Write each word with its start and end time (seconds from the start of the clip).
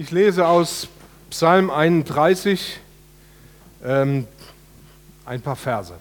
Ich 0.00 0.12
lese 0.12 0.46
aus 0.46 0.86
Psalm 1.28 1.70
31 1.70 2.78
ähm, 3.84 4.28
ein 5.26 5.40
paar 5.40 5.56
Verse. 5.56 5.92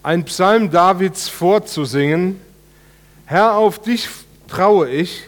Ein 0.00 0.24
Psalm 0.26 0.70
Davids 0.70 1.28
vorzusingen. 1.28 2.40
Herr, 3.26 3.56
auf 3.56 3.82
dich 3.82 4.08
traue 4.46 4.88
ich, 4.90 5.22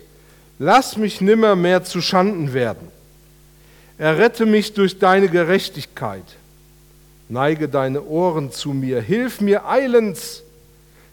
lass 0.60 0.96
mich 0.96 1.20
nimmer 1.20 1.56
mehr 1.56 1.82
zu 1.82 2.00
Schanden 2.00 2.54
werden. 2.54 2.86
Errette 3.98 4.46
mich 4.46 4.74
durch 4.74 5.00
deine 5.00 5.28
Gerechtigkeit. 5.28 6.36
Neige 7.28 7.68
deine 7.68 8.04
Ohren 8.04 8.52
zu 8.52 8.74
mir, 8.74 9.00
hilf 9.00 9.40
mir 9.40 9.66
eilends 9.66 10.44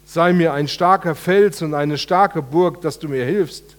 Sei 0.07 0.31
mir 0.31 0.53
ein 0.53 0.69
starker 0.69 1.15
Fels 1.15 1.61
und 1.61 1.73
eine 1.73 1.97
starke 1.97 2.41
Burg, 2.41 2.81
dass 2.81 2.97
du 2.97 3.09
mir 3.09 3.25
hilfst. 3.25 3.75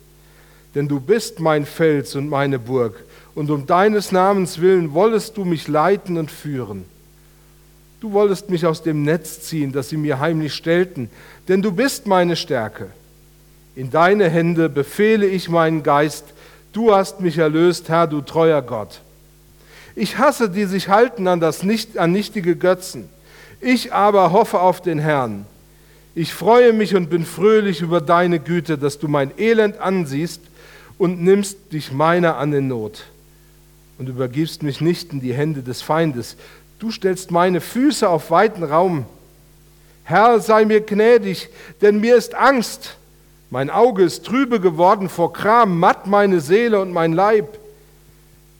Denn 0.74 0.87
du 0.87 1.01
bist 1.01 1.41
mein 1.41 1.64
Fels 1.64 2.14
und 2.14 2.28
meine 2.28 2.59
Burg, 2.59 3.02
und 3.34 3.51
um 3.51 3.66
deines 3.66 4.12
Namens 4.12 4.60
willen 4.60 4.92
wollest 4.92 5.38
du 5.38 5.46
mich 5.46 5.68
leiten 5.68 6.18
und 6.18 6.30
führen. 6.30 6.84
Du 8.01 8.12
wolltest 8.12 8.51
mich 8.51 8.66
aus 8.66 8.82
dem 8.82 9.04
Netz 9.04 9.41
ziehen, 9.41 9.73
das 9.73 9.88
sie 9.88 9.96
mir 9.96 10.20
heimlich 10.20 10.54
stellten, 10.54 11.09
denn 11.48 11.62
du 11.62 11.73
bist 11.73 12.06
meine 12.06 12.37
Stärke. 12.37 12.88
In 13.74 13.90
deine 13.90 14.29
Hände 14.29 14.68
befehle 14.68 15.26
ich 15.26 15.48
meinen 15.48 15.82
Geist, 15.82 16.26
du 16.73 16.95
hast 16.95 17.20
mich 17.20 17.38
erlöst, 17.38 17.88
Herr, 17.88 18.06
du 18.06 18.20
treuer 18.20 18.60
Gott. 18.60 19.01
Ich 19.96 20.18
hasse 20.18 20.51
die 20.51 20.66
sich 20.66 20.88
halten 20.88 21.26
an 21.26 21.40
das 21.40 21.62
nicht, 21.62 21.96
an 21.96 22.12
nichtige 22.12 22.54
Götzen. 22.54 23.09
Ich 23.60 23.95
aber 23.95 24.30
hoffe 24.30 24.60
auf 24.60 24.82
den 24.82 24.98
Herrn. 24.98 25.46
Ich 26.14 26.34
freue 26.34 26.72
mich 26.72 26.94
und 26.94 27.10
bin 27.10 27.24
fröhlich 27.24 27.80
über 27.80 28.00
deine 28.00 28.40
Güte, 28.40 28.78
dass 28.78 28.98
du 28.98 29.08
mein 29.08 29.30
Elend 29.38 29.78
ansiehst 29.78 30.40
und 30.96 31.22
nimmst 31.22 31.72
dich 31.72 31.92
meiner 31.92 32.36
an 32.36 32.52
in 32.52 32.68
Not 32.68 33.04
und 33.98 34.09
übergibst 34.09 34.62
mich 34.62 34.80
nicht 34.80 35.12
in 35.12 35.20
die 35.20 35.34
Hände 35.34 35.62
des 35.62 35.82
Feindes. 35.82 36.37
Du 36.78 36.90
stellst 36.90 37.30
meine 37.30 37.60
Füße 37.60 38.09
auf 38.09 38.30
weiten 38.30 38.62
Raum. 38.62 39.06
Herr, 40.04 40.40
sei 40.40 40.65
mir 40.65 40.80
gnädig, 40.80 41.50
denn 41.82 42.00
mir 42.00 42.16
ist 42.16 42.34
Angst. 42.34 42.96
Mein 43.50 43.70
Auge 43.70 44.02
ist 44.02 44.24
trübe 44.24 44.60
geworden 44.60 45.09
vor 45.09 45.32
Kram, 45.32 45.78
matt 45.78 46.06
meine 46.06 46.40
Seele 46.40 46.80
und 46.80 46.93
mein 46.93 47.12
Leib. 47.12 47.59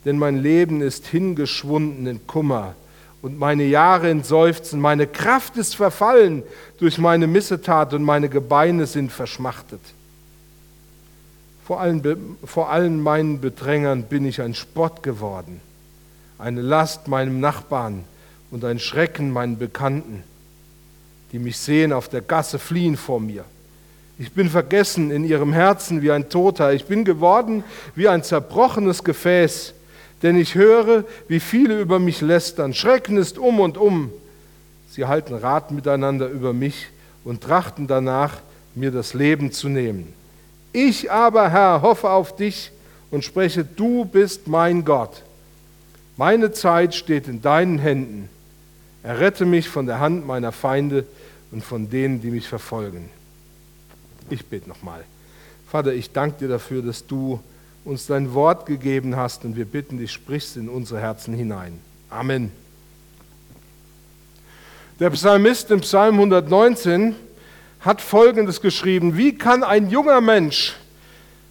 Denn 0.05 0.19
mein 0.19 0.43
Leben 0.43 0.81
ist 0.81 1.07
hingeschwunden 1.07 2.07
in 2.07 2.27
Kummer 2.27 2.75
und 3.23 3.39
meine 3.39 3.65
Jahre 3.65 4.11
in 4.11 4.23
Seufzen. 4.23 4.81
Meine 4.81 5.07
Kraft 5.07 5.57
ist 5.57 5.77
verfallen 5.77 6.43
durch 6.79 6.99
meine 6.99 7.27
Missetat 7.27 7.95
und 7.95 8.03
meine 8.03 8.29
Gebeine 8.29 8.87
sind 8.87 9.11
verschmachtet. 9.11 9.81
Vor 11.65 11.81
allen, 11.81 12.37
vor 12.45 12.71
allen 12.71 13.03
meinen 13.03 13.41
Bedrängern 13.41 14.05
bin 14.05 14.25
ich 14.25 14.41
ein 14.41 14.55
Spott 14.55 15.03
geworden, 15.03 15.61
eine 16.39 16.63
Last 16.63 17.09
meinem 17.09 17.41
Nachbarn 17.41 18.05
und 18.51 18.65
ein 18.65 18.79
Schrecken 18.79 19.33
meinen 19.33 19.59
Bekannten, 19.59 20.23
die 21.33 21.39
mich 21.39 21.59
sehen 21.59 21.93
auf 21.93 22.09
der 22.09 22.23
Gasse 22.23 22.59
fliehen 22.59 22.97
vor 22.97 23.21
mir. 23.21 23.45
Ich 24.19 24.33
bin 24.33 24.49
vergessen 24.49 25.11
in 25.11 25.25
ihrem 25.25 25.53
Herzen 25.53 26.03
wie 26.03 26.11
ein 26.11 26.29
Toter. 26.29 26.73
Ich 26.73 26.87
bin 26.87 27.05
geworden 27.05 27.63
wie 27.95 28.09
ein 28.09 28.25
zerbrochenes 28.25 29.05
Gefäß 29.05 29.75
denn 30.23 30.37
ich 30.37 30.55
höre, 30.55 31.05
wie 31.29 31.41
viele 31.41 31.81
über 31.81 31.99
mich 31.99 32.21
lästern. 32.21 32.75
Schrecken 32.75 33.17
ist 33.17 33.39
um 33.39 33.61
und 33.61 33.79
um. 33.79 34.11
Sie 34.91 35.05
halten 35.05 35.35
Rat 35.35 35.71
miteinander 35.71 36.29
über 36.29 36.53
mich 36.53 36.89
und 37.25 37.43
trachten 37.43 37.87
danach, 37.87 38.39
mir 38.75 38.91
das 38.91 39.15
Leben 39.15 39.53
zu 39.53 39.69
nehmen. 39.69 40.13
Ich 40.73 41.11
aber, 41.11 41.51
Herr, 41.51 41.83
hoffe 41.83 42.11
auf 42.11 42.37
dich 42.37 42.71
und 43.11 43.25
spreche, 43.25 43.65
du 43.65 44.05
bist 44.05 44.47
mein 44.47 44.85
Gott. 44.85 45.23
Meine 46.17 46.53
Zeit 46.53 46.95
steht 46.95 47.29
in 47.29 47.43
deinen 47.43 47.79
Händen. 47.79 48.29
Errette 49.03 49.47
mich 49.47 49.69
von 49.69 49.87
der 49.87 50.01
Hand 50.01 50.27
meiner 50.27 50.53
Feinde 50.53 51.07
und 51.51 51.65
von 51.65 51.89
denen, 51.91 52.21
die 52.21 52.31
mich 52.31 52.49
verfolgen. 52.49 53.09
Ich 54.31 54.45
bete 54.47 54.69
nochmal. 54.69 55.05
Vater, 55.71 55.93
ich 55.93 56.13
danke 56.13 56.39
dir 56.41 56.49
dafür, 56.49 56.83
dass 56.83 57.07
du 57.07 57.41
uns 57.89 58.07
dein 58.07 58.35
Wort 58.35 58.67
gegeben 58.67 59.17
hast 59.17 59.45
und 59.45 59.57
wir 59.57 59.65
bitten 59.65 59.99
dich, 59.99 60.13
sprichst 60.13 60.57
in 60.57 60.69
unsere 60.69 61.01
Herzen 61.01 61.33
hinein. 61.33 61.81
Amen. 62.11 62.53
Der 65.01 65.11
Psalmist 65.11 65.71
im 65.71 65.81
Psalm 65.81 66.17
119 66.17 67.17
hat 67.81 68.03
Folgendes 68.03 68.61
geschrieben, 68.61 69.17
wie 69.17 69.37
kann 69.37 69.65
ein 69.65 69.89
junger 69.89 70.21
Mensch 70.21 70.77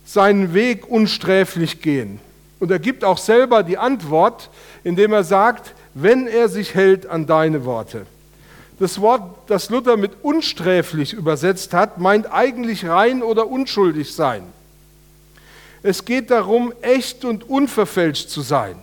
seinen 0.05 0.53
Weg 0.53 0.87
unsträflich 0.87 1.81
gehen? 1.81 2.19
Und 2.59 2.69
er 2.69 2.79
gibt 2.79 3.03
auch 3.03 3.17
selber 3.17 3.63
die 3.63 3.77
Antwort, 3.77 4.49
indem 4.83 5.13
er 5.13 5.23
sagt, 5.23 5.73
wenn 5.95 6.27
er 6.27 6.49
sich 6.49 6.75
hält 6.75 7.07
an 7.07 7.25
deine 7.25 7.65
Worte. 7.65 8.05
Das 8.79 9.01
Wort, 9.01 9.23
das 9.47 9.71
Luther 9.71 9.97
mit 9.97 10.11
unsträflich 10.21 11.13
übersetzt 11.13 11.73
hat, 11.73 11.99
meint 11.99 12.31
eigentlich 12.31 12.87
rein 12.87 13.23
oder 13.23 13.47
unschuldig 13.47 14.13
sein. 14.13 14.43
Es 15.83 16.05
geht 16.05 16.31
darum, 16.31 16.73
echt 16.81 17.23
und 17.25 17.49
unverfälscht 17.49 18.29
zu 18.29 18.41
sein. 18.41 18.75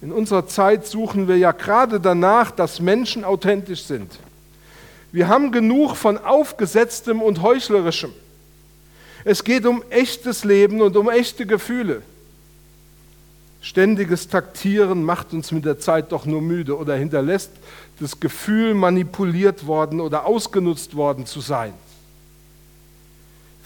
In 0.00 0.12
unserer 0.12 0.46
Zeit 0.46 0.86
suchen 0.86 1.28
wir 1.28 1.36
ja 1.36 1.52
gerade 1.52 2.00
danach, 2.00 2.50
dass 2.50 2.80
Menschen 2.80 3.24
authentisch 3.24 3.82
sind. 3.82 4.12
Wir 5.10 5.28
haben 5.28 5.52
genug 5.52 5.96
von 5.96 6.18
aufgesetztem 6.18 7.22
und 7.22 7.42
heuchlerischem. 7.42 8.12
Es 9.24 9.42
geht 9.42 9.66
um 9.66 9.82
echtes 9.90 10.44
Leben 10.44 10.80
und 10.80 10.96
um 10.96 11.10
echte 11.10 11.46
Gefühle. 11.46 12.02
Ständiges 13.60 14.28
Taktieren 14.28 15.02
macht 15.02 15.32
uns 15.32 15.50
mit 15.50 15.64
der 15.64 15.80
Zeit 15.80 16.12
doch 16.12 16.26
nur 16.26 16.40
müde 16.40 16.78
oder 16.78 16.94
hinterlässt 16.94 17.50
das 17.98 18.20
Gefühl, 18.20 18.74
manipuliert 18.74 19.66
worden 19.66 20.00
oder 20.00 20.26
ausgenutzt 20.26 20.94
worden 20.94 21.26
zu 21.26 21.40
sein. 21.40 21.72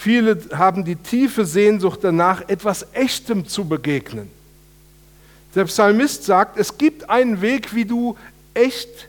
Viele 0.02 0.36
haben 0.54 0.84
die 0.84 0.96
tiefe 0.96 1.46
Sehnsucht 1.46 2.00
danach, 2.02 2.48
etwas 2.48 2.88
Echtem 2.92 3.46
zu 3.46 3.66
begegnen. 3.66 4.28
Der 5.54 5.66
Psalmist 5.66 6.24
sagt, 6.24 6.58
es 6.58 6.76
gibt 6.76 7.08
einen 7.08 7.40
Weg, 7.40 7.72
wie 7.72 7.84
du 7.84 8.16
echt 8.52 9.08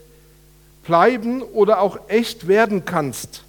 bleiben 0.84 1.42
oder 1.42 1.80
auch 1.80 1.98
echt 2.06 2.46
werden 2.46 2.84
kannst. 2.84 3.42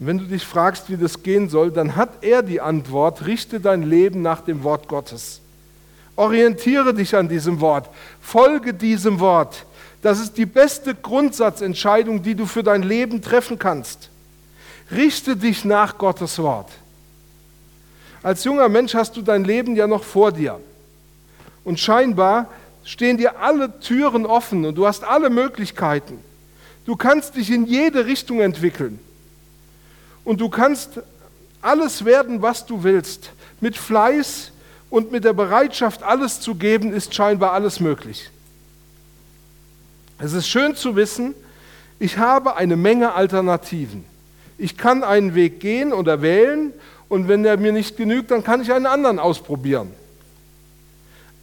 Wenn 0.00 0.18
du 0.18 0.24
dich 0.24 0.44
fragst, 0.44 0.90
wie 0.90 0.96
das 0.96 1.22
gehen 1.22 1.48
soll, 1.48 1.70
dann 1.70 1.94
hat 1.94 2.24
er 2.24 2.42
die 2.42 2.60
Antwort, 2.60 3.24
richte 3.24 3.60
dein 3.60 3.84
Leben 3.84 4.20
nach 4.20 4.40
dem 4.40 4.64
Wort 4.64 4.88
Gottes. 4.88 5.40
Orientiere 6.16 6.92
dich 6.92 7.14
an 7.14 7.28
diesem 7.28 7.60
Wort, 7.60 7.88
folge 8.20 8.74
diesem 8.74 9.20
Wort. 9.20 9.64
Das 10.02 10.18
ist 10.18 10.36
die 10.36 10.46
beste 10.46 10.96
Grundsatzentscheidung, 10.96 12.20
die 12.20 12.34
du 12.34 12.46
für 12.46 12.64
dein 12.64 12.82
Leben 12.82 13.22
treffen 13.22 13.60
kannst. 13.60 14.08
Richte 14.92 15.36
dich 15.36 15.64
nach 15.64 15.96
Gottes 15.96 16.38
Wort. 16.38 16.70
Als 18.22 18.44
junger 18.44 18.68
Mensch 18.68 18.94
hast 18.94 19.16
du 19.16 19.22
dein 19.22 19.44
Leben 19.44 19.74
ja 19.74 19.86
noch 19.86 20.04
vor 20.04 20.32
dir. 20.32 20.60
Und 21.64 21.80
scheinbar 21.80 22.48
stehen 22.84 23.16
dir 23.16 23.40
alle 23.40 23.80
Türen 23.80 24.26
offen 24.26 24.64
und 24.64 24.74
du 24.74 24.86
hast 24.86 25.04
alle 25.04 25.30
Möglichkeiten. 25.30 26.18
Du 26.84 26.96
kannst 26.96 27.36
dich 27.36 27.50
in 27.50 27.66
jede 27.66 28.06
Richtung 28.06 28.40
entwickeln. 28.40 28.98
Und 30.24 30.40
du 30.40 30.48
kannst 30.48 31.00
alles 31.60 32.04
werden, 32.04 32.42
was 32.42 32.66
du 32.66 32.82
willst. 32.82 33.30
Mit 33.60 33.76
Fleiß 33.76 34.52
und 34.90 35.10
mit 35.10 35.24
der 35.24 35.32
Bereitschaft, 35.32 36.02
alles 36.02 36.40
zu 36.40 36.54
geben, 36.54 36.92
ist 36.92 37.14
scheinbar 37.14 37.52
alles 37.52 37.80
möglich. 37.80 38.30
Es 40.18 40.32
ist 40.32 40.48
schön 40.48 40.76
zu 40.76 40.94
wissen, 40.96 41.34
ich 41.98 42.18
habe 42.18 42.56
eine 42.56 42.76
Menge 42.76 43.14
Alternativen. 43.14 44.04
Ich 44.62 44.78
kann 44.78 45.02
einen 45.02 45.34
Weg 45.34 45.58
gehen 45.58 45.92
oder 45.92 46.22
wählen 46.22 46.72
und 47.08 47.26
wenn 47.26 47.42
der 47.42 47.56
mir 47.56 47.72
nicht 47.72 47.96
genügt, 47.96 48.30
dann 48.30 48.44
kann 48.44 48.62
ich 48.62 48.72
einen 48.72 48.86
anderen 48.86 49.18
ausprobieren. 49.18 49.90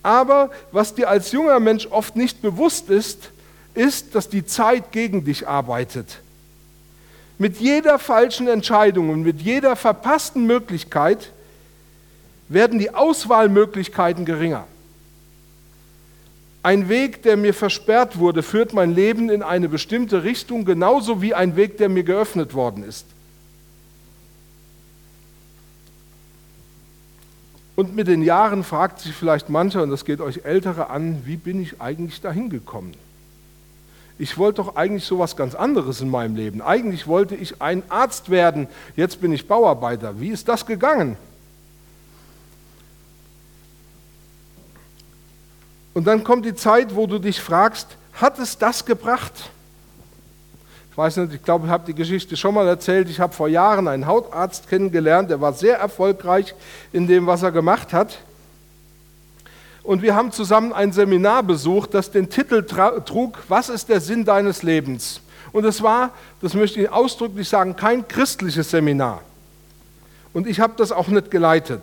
Aber 0.02 0.52
was 0.72 0.96
dir 0.96 1.10
als 1.10 1.34
junger 1.34 1.60
Mensch 1.60 1.86
oft 1.88 2.16
nicht 2.16 2.42
bewusst 2.42 2.90
ist, 2.90 3.32
ist, 3.74 4.16
dass 4.16 4.30
die 4.30 4.46
Zeit 4.46 4.94
gegen 4.94 5.26
dich 5.26 5.50
arbeitet. 5.50 6.22
Mit 7.38 7.58
jeder 7.60 8.00
falschen 8.00 8.48
Entscheidung 8.48 9.10
und 9.10 9.24
mit 9.24 9.42
jeder 9.42 9.76
verpassten 9.76 10.46
Möglichkeit 10.46 11.34
werden 12.48 12.80
die 12.80 12.96
Auswahlmöglichkeiten 12.96 14.24
geringer. 14.24 14.66
Ein 16.62 16.90
Weg, 16.90 17.24
der 17.24 17.38
mir 17.38 17.54
versperrt 17.54 18.20
wurde, 18.20 18.44
führt 18.44 18.74
mein 18.74 18.94
Leben 18.94 19.30
in 19.30 19.44
eine 19.44 19.70
bestimmte 19.70 20.24
Richtung, 20.24 20.66
genauso 20.66 21.22
wie 21.22 21.34
ein 21.34 21.56
Weg, 21.56 21.78
der 21.78 21.90
mir 21.90 22.04
geöffnet 22.04 22.54
worden 22.54 22.84
ist. 22.84 23.06
Und 27.76 27.96
mit 27.96 28.08
den 28.08 28.22
Jahren 28.22 28.66
fragt 28.66 29.00
sich 29.00 29.14
vielleicht 29.14 29.50
mancher, 29.50 29.84
und 29.84 29.90
das 29.90 30.04
geht 30.04 30.20
euch 30.20 30.44
Ältere 30.44 30.90
an, 30.90 31.22
wie 31.26 31.38
bin 31.38 31.62
ich 31.62 31.80
eigentlich 31.80 32.20
dahin 32.20 32.50
gekommen? 32.50 32.94
ich 34.20 34.38
wollte 34.38 34.58
doch 34.62 34.76
eigentlich 34.76 35.06
so 35.06 35.18
was 35.18 35.38
ganz 35.38 35.56
anderes 35.56 36.02
in 36.02 36.10
meinem 36.10 36.36
Leben. 36.36 36.62
Eigentlich 36.62 37.08
wollte 37.08 37.36
ich 37.36 37.62
ein 37.62 37.82
Arzt 37.88 38.30
werden, 38.30 38.68
jetzt 38.98 39.22
bin 39.22 39.32
ich 39.32 39.48
Bauarbeiter. 39.48 40.20
Wie 40.20 40.28
ist 40.28 40.50
das 40.50 40.66
gegangen? 40.66 41.16
Und 46.00 46.06
dann 46.06 46.24
kommt 46.24 46.46
die 46.46 46.56
Zeit, 46.56 46.96
wo 46.96 47.08
du 47.08 47.20
dich 47.20 47.42
fragst, 47.42 47.98
hat 48.14 48.40
es 48.40 48.58
das 48.58 48.86
gebracht? 48.86 49.34
Ich 50.90 50.98
weiß 50.98 51.18
nicht, 51.18 51.34
ich 51.34 51.44
glaube, 51.44 51.66
ich 51.66 51.72
habe 51.74 51.86
die 51.86 51.94
Geschichte 51.94 52.38
schon 52.38 52.54
mal 52.54 52.66
erzählt. 52.70 53.10
Ich 53.10 53.20
habe 53.20 53.34
vor 53.34 53.50
Jahren 53.50 53.86
einen 53.90 54.08
Hautarzt 54.08 54.70
kennengelernt, 54.70 55.30
der 55.30 55.42
war 55.42 55.52
sehr 55.52 55.78
erfolgreich 55.78 56.56
in 56.94 57.06
dem, 57.06 57.28
was 57.28 57.44
er 57.44 57.52
gemacht 57.52 57.92
hat. 57.92 58.18
Und 59.84 60.02
wir 60.02 60.16
haben 60.16 60.32
zusammen 60.32 60.72
ein 60.72 60.94
Seminar 60.94 61.44
besucht, 61.44 61.94
das 61.94 62.10
den 62.12 62.30
Titel 62.30 62.64
trug, 62.64 63.38
Was 63.50 63.68
ist 63.68 63.90
der 63.90 64.00
Sinn 64.00 64.24
deines 64.24 64.64
Lebens? 64.64 65.20
Und 65.52 65.66
es 65.66 65.84
war, 65.84 66.12
das 66.40 66.54
möchte 66.54 66.80
ich 66.80 66.90
ausdrücklich 66.90 67.50
sagen, 67.50 67.76
kein 67.76 68.08
christliches 68.08 68.72
Seminar. 68.72 69.22
Und 70.32 70.48
ich 70.48 70.62
habe 70.62 70.76
das 70.78 70.94
auch 70.94 71.10
nicht 71.10 71.30
geleitet. 71.30 71.82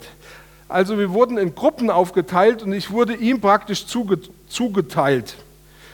Also 0.69 0.99
wir 0.99 1.13
wurden 1.13 1.39
in 1.39 1.55
Gruppen 1.55 1.91
aufgeteilt 1.91 2.63
und 2.63 2.73
ich 2.73 2.91
wurde 2.91 3.15
ihm 3.15 3.41
praktisch 3.41 3.87
zugeteilt. 3.87 5.37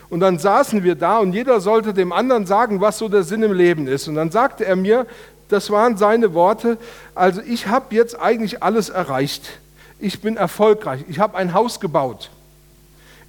Und 0.08 0.20
dann 0.20 0.38
saßen 0.38 0.82
wir 0.82 0.94
da 0.94 1.18
und 1.18 1.32
jeder 1.32 1.60
sollte 1.60 1.94
dem 1.94 2.12
anderen 2.12 2.46
sagen, 2.46 2.80
was 2.80 2.98
so 2.98 3.08
der 3.08 3.22
Sinn 3.22 3.42
im 3.42 3.52
Leben 3.52 3.86
ist. 3.86 4.08
Und 4.08 4.14
dann 4.14 4.30
sagte 4.30 4.64
er 4.64 4.76
mir, 4.76 5.06
das 5.48 5.70
waren 5.70 5.96
seine 5.96 6.34
Worte, 6.34 6.78
also 7.14 7.42
ich 7.42 7.66
habe 7.66 7.94
jetzt 7.94 8.18
eigentlich 8.18 8.62
alles 8.62 8.88
erreicht. 8.88 9.58
Ich 9.98 10.20
bin 10.20 10.36
erfolgreich. 10.36 11.04
Ich 11.08 11.18
habe 11.18 11.36
ein 11.36 11.54
Haus 11.54 11.78
gebaut. 11.78 12.30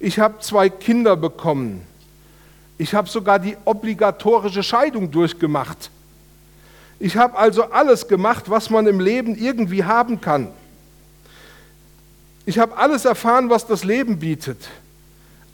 Ich 0.00 0.18
habe 0.18 0.40
zwei 0.40 0.68
Kinder 0.68 1.16
bekommen. 1.16 1.86
Ich 2.78 2.94
habe 2.94 3.08
sogar 3.08 3.38
die 3.38 3.56
obligatorische 3.64 4.62
Scheidung 4.62 5.10
durchgemacht. 5.10 5.90
Ich 6.98 7.16
habe 7.16 7.38
also 7.38 7.64
alles 7.64 8.08
gemacht, 8.08 8.50
was 8.50 8.70
man 8.70 8.86
im 8.86 9.00
Leben 9.00 9.36
irgendwie 9.36 9.84
haben 9.84 10.20
kann. 10.20 10.48
Ich 12.46 12.58
habe 12.58 12.76
alles 12.76 13.04
erfahren, 13.04 13.48
was 13.50 13.66
das 13.66 13.84
Leben 13.84 14.18
bietet, 14.18 14.68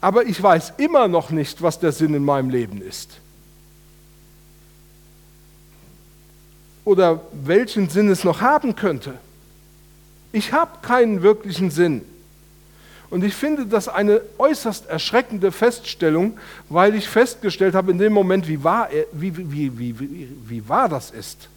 aber 0.01 0.25
ich 0.25 0.41
weiß 0.41 0.73
immer 0.77 1.07
noch 1.07 1.29
nicht, 1.29 1.61
was 1.61 1.79
der 1.79 1.91
Sinn 1.91 2.13
in 2.13 2.25
meinem 2.25 2.49
Leben 2.49 2.81
ist. 2.81 3.11
Oder 6.83 7.21
welchen 7.31 7.89
Sinn 7.89 8.09
es 8.09 8.23
noch 8.23 8.41
haben 8.41 8.75
könnte. 8.75 9.13
Ich 10.31 10.51
habe 10.51 10.79
keinen 10.81 11.21
wirklichen 11.21 11.69
Sinn. 11.69 12.01
Und 13.09 13.23
ich 13.23 13.35
finde 13.35 13.65
das 13.67 13.87
eine 13.87 14.21
äußerst 14.37 14.87
erschreckende 14.87 15.51
Feststellung, 15.51 16.37
weil 16.69 16.95
ich 16.95 17.07
festgestellt 17.07 17.75
habe 17.75 17.91
in 17.91 17.97
dem 17.97 18.13
Moment, 18.13 18.47
wie 18.47 18.63
wahr, 18.63 18.89
wie, 19.11 19.37
wie, 19.37 19.77
wie, 19.77 20.29
wie, 20.47 20.69
wahr 20.69 20.89
das 20.89 21.11
ist 21.11 21.49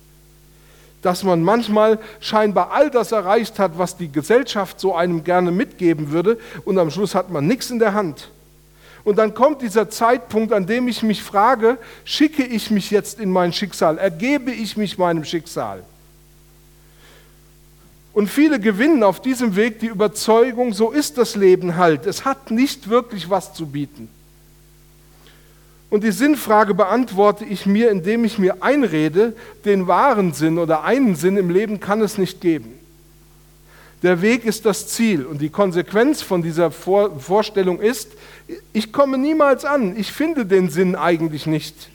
dass 1.05 1.23
man 1.23 1.43
manchmal 1.43 1.99
scheinbar 2.19 2.73
all 2.73 2.91
das 2.91 3.12
erreicht 3.12 3.59
hat, 3.59 3.77
was 3.77 3.97
die 3.97 4.11
Gesellschaft 4.11 4.81
so 4.81 4.95
einem 4.95 5.23
gerne 5.23 5.51
mitgeben 5.51 6.11
würde, 6.12 6.39
und 6.65 6.79
am 6.79 6.91
Schluss 6.91 7.15
hat 7.15 7.31
man 7.31 7.47
nichts 7.47 7.71
in 7.71 7.79
der 7.79 7.93
Hand. 7.93 8.31
Und 9.05 9.17
dann 9.17 9.35
kommt 9.35 9.61
dieser 9.61 9.91
Zeitpunkt, 9.91 10.53
an 10.53 10.67
dem 10.67 10.89
ich 10.89 11.03
mich 11.03 11.23
frage, 11.23 11.77
schicke 12.05 12.43
ich 12.43 12.71
mich 12.71 12.91
jetzt 12.91 13.21
in 13.21 13.31
mein 13.31 13.53
Schicksal, 13.53 13.99
ergebe 13.99 14.51
ich 14.51 14.79
mich 14.79 14.97
meinem 14.97 15.25
Schicksal? 15.25 15.83
Und 18.15 18.29
viele 18.29 18.59
gewinnen 18.59 19.03
auf 19.03 19.21
diesem 19.21 19.56
Weg 19.56 19.81
die 19.81 19.89
Überzeugung, 19.89 20.73
so 20.73 20.91
ist 20.91 21.19
das 21.19 21.35
Leben 21.37 21.77
halt, 21.77 22.06
es 22.06 22.25
hat 22.25 22.51
nicht 22.51 22.89
wirklich 22.89 23.29
was 23.29 23.53
zu 23.53 23.67
bieten. 23.67 24.09
Und 25.90 26.02
die 26.02 26.12
Sinnfrage 26.12 26.75
beantworte 26.75 27.44
ich 27.44 27.66
mir, 27.66 27.90
indem 27.90 28.25
ich 28.25 28.38
mir 28.38 28.62
einrede, 28.62 29.34
den 29.64 29.86
wahren 29.86 30.32
Sinn 30.32 30.58
oder 30.58 30.84
einen 30.84 31.14
Sinn 31.14 31.36
im 31.36 31.50
Leben 31.50 31.81
kann 31.81 32.00
es 32.00 32.19
nicht 32.19 32.40
geben. 32.40 32.78
Der 34.02 34.20
Weg 34.20 34.44
ist 34.44 34.66
das 34.66 34.88
Ziel 34.88 35.25
und 35.25 35.40
die 35.40 35.48
Konsequenz 35.48 36.20
von 36.20 36.42
dieser 36.42 36.70
Vorstellung 36.70 37.81
ist, 37.81 38.12
ich 38.72 38.92
komme 38.92 39.16
niemals 39.16 39.64
an, 39.64 39.96
ich 39.96 40.12
finde 40.12 40.44
den 40.44 40.69
Sinn 40.69 40.94
eigentlich 40.94 41.46
nicht. 41.46 41.88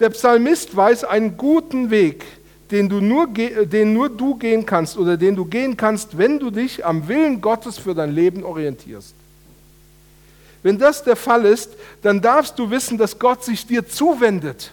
Der 0.00 0.10
Psalmist 0.10 0.74
weiß 0.74 1.04
einen 1.04 1.36
guten 1.36 1.90
Weg, 1.90 2.24
den, 2.70 2.88
du 2.88 3.00
nur, 3.00 3.28
den 3.28 3.92
nur 3.92 4.08
du 4.08 4.36
gehen 4.36 4.64
kannst 4.64 4.96
oder 4.96 5.16
den 5.16 5.36
du 5.36 5.44
gehen 5.44 5.76
kannst, 5.76 6.16
wenn 6.16 6.38
du 6.38 6.50
dich 6.50 6.84
am 6.84 7.06
Willen 7.06 7.40
Gottes 7.40 7.78
für 7.78 7.94
dein 7.94 8.12
Leben 8.12 8.44
orientierst. 8.44 9.14
Wenn 10.64 10.78
das 10.78 11.04
der 11.04 11.14
Fall 11.14 11.44
ist, 11.44 11.72
dann 12.00 12.22
darfst 12.22 12.58
du 12.58 12.70
wissen, 12.70 12.96
dass 12.96 13.18
Gott 13.18 13.44
sich 13.44 13.66
dir 13.66 13.86
zuwendet. 13.86 14.72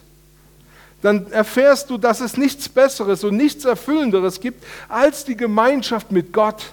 Dann 1.02 1.30
erfährst 1.34 1.90
du, 1.90 1.98
dass 1.98 2.22
es 2.22 2.38
nichts 2.38 2.70
Besseres 2.70 3.26
und 3.26 3.36
nichts 3.36 3.66
Erfüllenderes 3.66 4.40
gibt 4.40 4.64
als 4.88 5.26
die 5.26 5.36
Gemeinschaft 5.36 6.10
mit 6.14 6.32
Gott, 6.32 6.72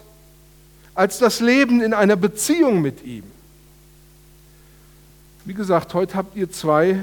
als 0.94 1.18
das 1.18 1.40
Leben 1.40 1.82
in 1.82 1.94
einer 1.94 2.14
Beziehung 2.14 2.80
mit 2.80 3.04
ihm. 3.04 3.24
Wie 5.44 5.54
gesagt, 5.54 5.94
heute 5.94 6.14
habt 6.14 6.36
ihr 6.36 6.52
zwei 6.52 7.00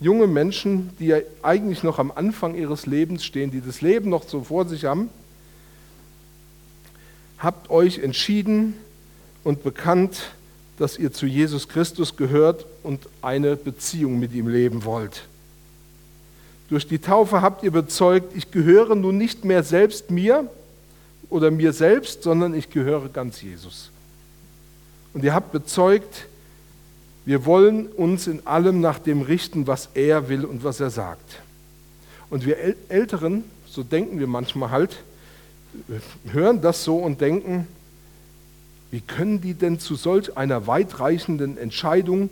junge 0.00 0.26
Menschen, 0.26 0.90
die 0.98 1.06
ja 1.06 1.16
eigentlich 1.42 1.82
noch 1.82 1.98
am 1.98 2.12
Anfang 2.14 2.56
ihres 2.56 2.84
Lebens 2.84 3.24
stehen, 3.24 3.50
die 3.50 3.62
das 3.62 3.80
Leben 3.80 4.10
noch 4.10 4.28
so 4.28 4.42
vor 4.42 4.68
sich 4.68 4.84
haben, 4.84 5.08
habt 7.38 7.70
euch 7.70 8.00
entschieden 8.00 8.74
und 9.44 9.62
bekannt, 9.62 10.32
dass 10.82 10.98
ihr 10.98 11.12
zu 11.12 11.26
Jesus 11.26 11.68
Christus 11.68 12.16
gehört 12.16 12.66
und 12.82 13.08
eine 13.22 13.54
Beziehung 13.54 14.18
mit 14.18 14.32
ihm 14.32 14.48
leben 14.48 14.84
wollt. 14.84 15.22
Durch 16.68 16.88
die 16.88 16.98
Taufe 16.98 17.40
habt 17.40 17.62
ihr 17.62 17.70
bezeugt, 17.70 18.36
ich 18.36 18.50
gehöre 18.50 18.96
nun 18.96 19.16
nicht 19.16 19.44
mehr 19.44 19.62
selbst 19.62 20.10
mir 20.10 20.50
oder 21.30 21.52
mir 21.52 21.72
selbst, 21.72 22.24
sondern 22.24 22.52
ich 22.52 22.68
gehöre 22.68 23.08
ganz 23.10 23.40
Jesus. 23.42 23.90
Und 25.14 25.22
ihr 25.22 25.34
habt 25.34 25.52
bezeugt, 25.52 26.26
wir 27.24 27.46
wollen 27.46 27.86
uns 27.86 28.26
in 28.26 28.44
allem 28.44 28.80
nach 28.80 28.98
dem 28.98 29.22
richten, 29.22 29.68
was 29.68 29.88
er 29.94 30.28
will 30.28 30.44
und 30.44 30.64
was 30.64 30.80
er 30.80 30.90
sagt. 30.90 31.38
Und 32.28 32.44
wir 32.44 32.56
Älteren, 32.88 33.44
so 33.66 33.84
denken 33.84 34.18
wir 34.18 34.26
manchmal 34.26 34.72
halt, 34.72 34.96
hören 36.32 36.60
das 36.60 36.82
so 36.82 36.96
und 36.96 37.20
denken, 37.20 37.68
wie 38.92 39.00
können 39.00 39.40
die 39.40 39.54
denn 39.54 39.80
zu 39.80 39.96
solch 39.96 40.36
einer 40.36 40.66
weitreichenden 40.66 41.56
Entscheidung 41.56 42.28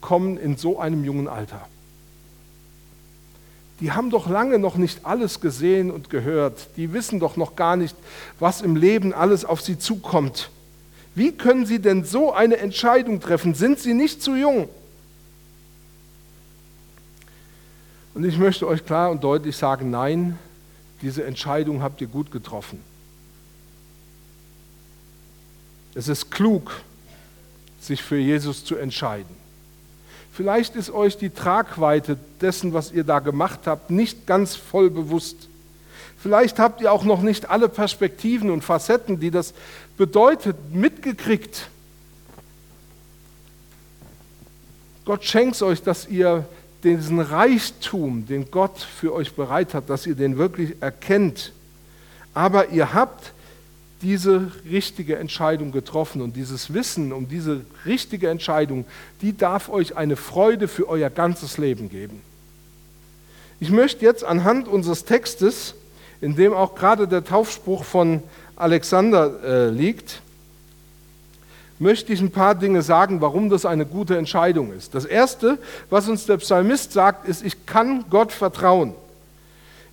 kommen 0.00 0.38
in 0.38 0.56
so 0.56 0.80
einem 0.80 1.04
jungen 1.04 1.28
Alter? 1.28 1.68
Die 3.80 3.92
haben 3.92 4.08
doch 4.08 4.26
lange 4.26 4.58
noch 4.58 4.76
nicht 4.76 5.04
alles 5.04 5.40
gesehen 5.40 5.90
und 5.90 6.08
gehört. 6.08 6.70
Die 6.78 6.94
wissen 6.94 7.20
doch 7.20 7.36
noch 7.36 7.56
gar 7.56 7.76
nicht, 7.76 7.94
was 8.40 8.62
im 8.62 8.74
Leben 8.74 9.12
alles 9.12 9.44
auf 9.44 9.60
sie 9.60 9.78
zukommt. 9.78 10.50
Wie 11.14 11.32
können 11.32 11.66
sie 11.66 11.78
denn 11.78 12.04
so 12.04 12.32
eine 12.32 12.56
Entscheidung 12.56 13.20
treffen? 13.20 13.52
Sind 13.52 13.78
sie 13.78 13.92
nicht 13.92 14.22
zu 14.22 14.34
jung? 14.34 14.70
Und 18.14 18.24
ich 18.24 18.38
möchte 18.38 18.66
euch 18.66 18.84
klar 18.84 19.10
und 19.10 19.22
deutlich 19.22 19.58
sagen, 19.58 19.90
nein, 19.90 20.38
diese 21.02 21.24
Entscheidung 21.24 21.82
habt 21.82 22.00
ihr 22.00 22.08
gut 22.08 22.30
getroffen. 22.30 22.80
Es 25.94 26.08
ist 26.08 26.30
klug, 26.30 26.80
sich 27.80 28.02
für 28.02 28.18
Jesus 28.18 28.64
zu 28.64 28.76
entscheiden. 28.76 29.36
Vielleicht 30.32 30.76
ist 30.76 30.90
euch 30.90 31.16
die 31.16 31.30
Tragweite 31.30 32.16
dessen, 32.40 32.72
was 32.72 32.92
ihr 32.92 33.02
da 33.02 33.18
gemacht 33.18 33.60
habt, 33.66 33.90
nicht 33.90 34.26
ganz 34.26 34.54
voll 34.54 34.88
bewusst. 34.90 35.48
Vielleicht 36.16 36.58
habt 36.58 36.80
ihr 36.80 36.92
auch 36.92 37.04
noch 37.04 37.22
nicht 37.22 37.50
alle 37.50 37.68
Perspektiven 37.68 38.50
und 38.50 38.62
Facetten, 38.62 39.18
die 39.18 39.30
das 39.30 39.54
bedeutet, 39.96 40.56
mitgekriegt. 40.72 41.68
Gott 45.04 45.24
schenkt 45.24 45.60
euch, 45.62 45.82
dass 45.82 46.06
ihr 46.06 46.44
diesen 46.84 47.20
Reichtum, 47.20 48.26
den 48.26 48.50
Gott 48.50 48.78
für 48.78 49.12
euch 49.14 49.32
bereit 49.34 49.74
hat, 49.74 49.90
dass 49.90 50.06
ihr 50.06 50.14
den 50.14 50.38
wirklich 50.38 50.80
erkennt. 50.80 51.52
Aber 52.34 52.68
ihr 52.68 52.94
habt 52.94 53.32
diese 54.02 54.52
richtige 54.70 55.16
Entscheidung 55.16 55.72
getroffen. 55.72 56.22
Und 56.22 56.36
dieses 56.36 56.72
Wissen 56.72 57.12
um 57.12 57.28
diese 57.28 57.62
richtige 57.84 58.28
Entscheidung, 58.28 58.84
die 59.22 59.36
darf 59.36 59.68
euch 59.68 59.96
eine 59.96 60.16
Freude 60.16 60.68
für 60.68 60.88
euer 60.88 61.10
ganzes 61.10 61.58
Leben 61.58 61.88
geben. 61.88 62.20
Ich 63.60 63.70
möchte 63.70 64.04
jetzt 64.04 64.24
anhand 64.24 64.68
unseres 64.68 65.04
Textes, 65.04 65.74
in 66.20 66.36
dem 66.36 66.52
auch 66.52 66.74
gerade 66.74 67.08
der 67.08 67.24
Taufspruch 67.24 67.84
von 67.84 68.22
Alexander 68.56 69.42
äh, 69.42 69.70
liegt, 69.70 70.20
möchte 71.80 72.12
ich 72.12 72.20
ein 72.20 72.30
paar 72.30 72.54
Dinge 72.54 72.82
sagen, 72.82 73.20
warum 73.20 73.50
das 73.50 73.64
eine 73.64 73.86
gute 73.86 74.16
Entscheidung 74.16 74.72
ist. 74.72 74.94
Das 74.94 75.04
Erste, 75.04 75.58
was 75.90 76.08
uns 76.08 76.26
der 76.26 76.38
Psalmist 76.38 76.92
sagt, 76.92 77.28
ist, 77.28 77.44
ich 77.44 77.66
kann 77.66 78.04
Gott 78.10 78.32
vertrauen. 78.32 78.94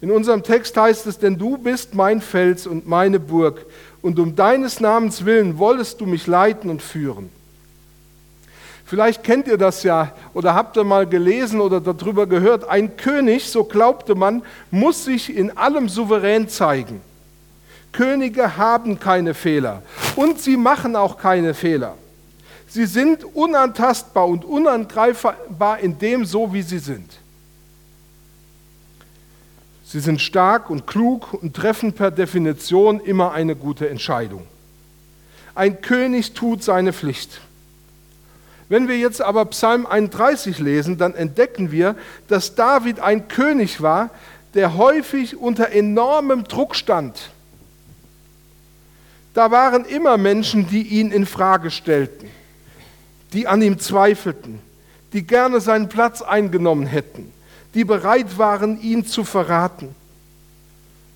In 0.01 0.11
unserem 0.11 0.43
Text 0.43 0.75
heißt 0.77 1.07
es, 1.07 1.19
denn 1.19 1.37
du 1.37 1.57
bist 1.57 1.95
mein 1.95 2.21
Fels 2.21 2.67
und 2.67 2.87
meine 2.87 3.19
Burg, 3.19 3.65
und 4.05 4.19
um 4.19 4.35
deines 4.35 4.79
Namens 4.79 5.25
willen 5.25 5.57
wollest 5.57 5.99
du 5.99 6.05
mich 6.05 6.27
leiten 6.27 6.69
und 6.69 6.83
führen. 6.83 7.31
Vielleicht 8.85 9.23
kennt 9.23 9.47
ihr 9.47 9.57
das 9.57 9.81
ja 9.81 10.11
oder 10.35 10.53
habt 10.53 10.77
ihr 10.77 10.83
mal 10.83 11.07
gelesen 11.07 11.59
oder 11.59 11.81
darüber 11.81 12.27
gehört. 12.27 12.69
Ein 12.69 12.97
König, 12.97 13.49
so 13.49 13.63
glaubte 13.63 14.13
man, 14.13 14.43
muss 14.69 15.05
sich 15.05 15.35
in 15.35 15.57
allem 15.57 15.89
souverän 15.89 16.47
zeigen. 16.47 17.01
Könige 17.93 18.57
haben 18.57 18.99
keine 18.99 19.33
Fehler 19.33 19.81
und 20.15 20.39
sie 20.39 20.55
machen 20.55 20.95
auch 20.95 21.17
keine 21.17 21.55
Fehler. 21.55 21.95
Sie 22.67 22.85
sind 22.85 23.23
unantastbar 23.23 24.27
und 24.27 24.45
unangreifbar 24.45 25.79
in 25.79 25.97
dem 25.97 26.25
so, 26.25 26.53
wie 26.53 26.61
sie 26.61 26.77
sind. 26.77 27.09
Sie 29.95 30.01
sind 30.01 30.19
stark 30.19 30.69
und 30.69 30.85
klug 30.85 31.33
und 31.33 31.55
treffen 31.55 31.93
per 31.93 32.11
Definition 32.11 32.99
immer 32.99 33.31
eine 33.31 33.55
gute 33.55 33.87
Entscheidung. 33.87 34.45
Ein 35.55 35.79
König 35.79 36.33
tut 36.33 36.65
seine 36.65 36.91
Pflicht. 36.91 37.39
Wenn 38.67 38.89
wir 38.89 38.97
jetzt 38.97 39.21
aber 39.21 39.45
Psalm 39.45 39.85
31 39.85 40.59
lesen, 40.59 40.97
dann 40.97 41.15
entdecken 41.15 41.71
wir, 41.71 41.95
dass 42.27 42.55
David 42.55 42.99
ein 42.99 43.29
König 43.29 43.81
war, 43.81 44.09
der 44.53 44.75
häufig 44.75 45.37
unter 45.37 45.69
enormem 45.69 46.43
Druck 46.43 46.75
stand. 46.75 47.29
Da 49.33 49.49
waren 49.49 49.85
immer 49.85 50.17
Menschen, 50.17 50.67
die 50.67 50.81
ihn 50.81 51.09
in 51.09 51.25
Frage 51.25 51.71
stellten 51.71 52.27
die 53.35 53.47
an 53.47 53.61
ihm 53.61 53.79
zweifelten, 53.79 54.59
die 55.13 55.23
gerne 55.23 55.59
seinen 55.59 55.89
Platz 55.89 56.21
eingenommen 56.21 56.85
hätten, 56.85 57.31
die 57.75 57.85
bereit 57.85 58.37
waren, 58.37 58.81
ihn 58.81 59.05
zu 59.05 59.23
verraten. 59.23 59.93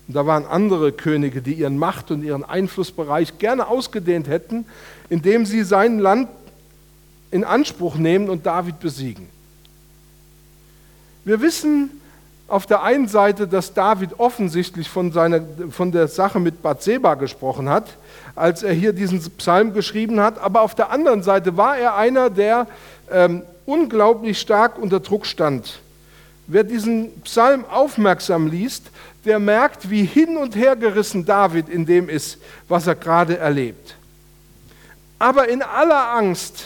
Und 0.06 0.14
da 0.14 0.26
waren 0.26 0.46
andere 0.46 0.92
Könige, 0.92 1.40
die 1.40 1.54
ihren 1.54 1.78
Macht- 1.78 2.10
und 2.10 2.22
ihren 2.22 2.44
Einflussbereich 2.44 3.38
gerne 3.38 3.66
ausgedehnt 3.66 4.28
hätten, 4.28 4.66
indem 5.08 5.46
sie 5.46 5.64
sein 5.64 5.98
Land 5.98 6.28
in 7.30 7.44
Anspruch 7.44 7.96
nehmen 7.96 8.28
und 8.28 8.44
David 8.44 8.80
besiegen. 8.80 9.28
Wir 11.24 11.40
wissen 11.40 11.90
auf 12.48 12.66
der 12.66 12.82
einen 12.82 13.06
Seite, 13.06 13.46
dass 13.46 13.72
David 13.72 14.18
offensichtlich 14.18 14.88
von, 14.88 15.12
seiner, 15.12 15.40
von 15.70 15.92
der 15.92 16.08
Sache 16.08 16.40
mit 16.40 16.62
Bathseba 16.62 17.14
gesprochen 17.14 17.68
hat, 17.68 17.96
als 18.34 18.62
er 18.62 18.72
hier 18.72 18.92
diesen 18.92 19.20
Psalm 19.20 19.72
geschrieben 19.72 20.20
hat, 20.20 20.38
aber 20.40 20.62
auf 20.62 20.74
der 20.74 20.90
anderen 20.90 21.22
Seite 21.22 21.56
war 21.56 21.78
er 21.78 21.94
einer, 21.94 22.30
der 22.30 22.66
ähm, 23.10 23.42
unglaublich 23.66 24.40
stark 24.40 24.78
unter 24.78 24.98
Druck 24.98 25.26
stand. 25.26 25.80
Wer 26.52 26.64
diesen 26.64 27.20
Psalm 27.20 27.64
aufmerksam 27.64 28.48
liest, 28.48 28.90
der 29.24 29.38
merkt, 29.38 29.88
wie 29.88 30.04
hin 30.04 30.36
und 30.36 30.56
her 30.56 30.74
gerissen 30.74 31.24
David 31.24 31.68
in 31.68 31.86
dem 31.86 32.08
ist, 32.08 32.38
was 32.68 32.88
er 32.88 32.96
gerade 32.96 33.38
erlebt. 33.38 33.94
Aber 35.20 35.48
in 35.48 35.62
aller 35.62 36.10
Angst 36.12 36.64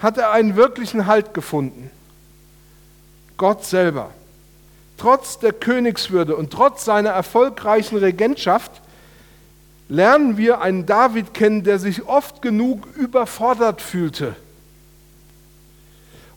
hat 0.00 0.18
er 0.18 0.32
einen 0.32 0.54
wirklichen 0.54 1.06
Halt 1.06 1.32
gefunden. 1.32 1.90
Gott 3.38 3.64
selber 3.64 4.10
trotz 4.98 5.38
der 5.38 5.52
Königswürde 5.52 6.36
und 6.36 6.52
trotz 6.52 6.84
seiner 6.84 7.10
erfolgreichen 7.10 7.96
Regentschaft 7.96 8.82
lernen 9.88 10.36
wir 10.36 10.60
einen 10.60 10.84
David 10.84 11.32
kennen, 11.32 11.64
der 11.64 11.78
sich 11.78 12.06
oft 12.06 12.42
genug 12.42 12.86
überfordert 12.96 13.80
fühlte. 13.80 14.36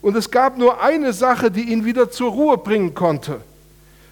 Und 0.01 0.15
es 0.15 0.31
gab 0.31 0.57
nur 0.57 0.81
eine 0.81 1.13
Sache, 1.13 1.51
die 1.51 1.71
ihn 1.71 1.85
wieder 1.85 2.09
zur 2.09 2.31
Ruhe 2.31 2.57
bringen 2.57 2.93
konnte. 2.93 3.41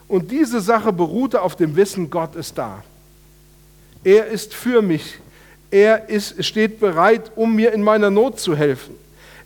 Und 0.08 0.31
diese 0.31 0.62
Sache 0.62 0.93
beruhte 0.93 1.41
auf 1.41 1.55
dem 1.55 1.75
Wissen, 1.75 2.10
Gott 2.10 2.36
ist 2.36 2.58
da. 2.58 2.84
Er 4.03 4.27
ist 4.27 4.53
für 4.53 4.81
mich. 4.81 5.19
Er 5.72 6.10
ist, 6.10 6.43
steht 6.43 6.79
bereit, 6.79 7.31
um 7.36 7.55
mir 7.55 7.74
in 7.74 7.84
meiner 7.84 8.10
Not 8.10 8.39
zu 8.39 8.55
helfen. 8.55 8.96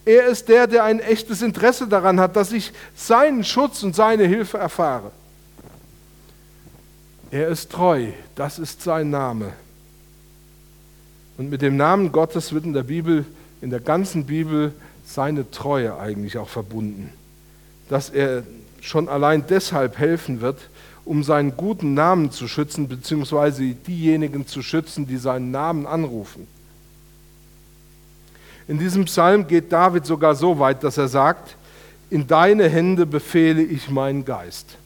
Er 0.06 0.26
ist 0.28 0.50
der, 0.50 0.68
der 0.68 0.84
ein 0.84 1.00
echtes 1.00 1.42
Interesse 1.42 1.88
daran 1.88 2.20
hat, 2.20 2.36
dass 2.36 2.52
ich 2.52 2.72
seinen 2.96 3.44
Schutz 3.44 3.84
und 3.84 3.96
seine 3.96 4.26
Hilfe 4.26 4.58
erfahre. 4.58 5.12
Er 7.32 7.48
ist 7.48 7.72
treu, 7.72 8.08
das 8.36 8.60
ist 8.60 8.82
sein 8.82 9.10
Name. 9.10 9.54
Und 11.38 11.50
mit 11.50 11.62
dem 11.62 11.78
Namen 11.78 12.12
Gottes 12.12 12.54
wird 12.54 12.66
in 12.66 12.74
der 12.74 12.84
Bibel, 12.84 13.26
in 13.62 13.70
der 13.70 13.80
ganzen 13.80 14.26
Bibel, 14.26 14.74
seine 15.06 15.50
Treue 15.52 15.98
eigentlich 15.98 16.38
auch 16.38 16.50
verbunden. 16.50 17.12
Dass 17.90 18.10
er 18.10 18.44
schon 18.82 19.10
allein 19.10 19.46
deshalb 19.48 19.98
helfen 19.98 20.42
wird, 20.42 20.70
um 21.06 21.24
seinen 21.24 21.58
guten 21.58 21.94
Namen 21.94 22.32
zu 22.32 22.48
schützen, 22.48 22.88
beziehungsweise 22.88 23.64
diejenigen 23.64 24.48
zu 24.48 24.62
schützen, 24.62 25.06
die 25.06 25.18
seinen 25.18 25.52
Namen 25.52 25.86
anrufen. 25.86 26.48
In 28.68 28.80
diesem 28.80 29.06
Psalm 29.06 29.48
geht 29.48 29.72
David 29.72 30.06
sogar 30.06 30.36
so 30.36 30.60
weit, 30.60 30.84
dass 30.84 30.98
er 30.98 31.10
sagt, 31.10 31.58
in 32.10 32.28
deine 32.28 32.70
Hände 32.70 33.06
befehle 33.06 33.62
ich 33.62 33.90
meinen 33.90 34.24
Geist. 34.24 34.78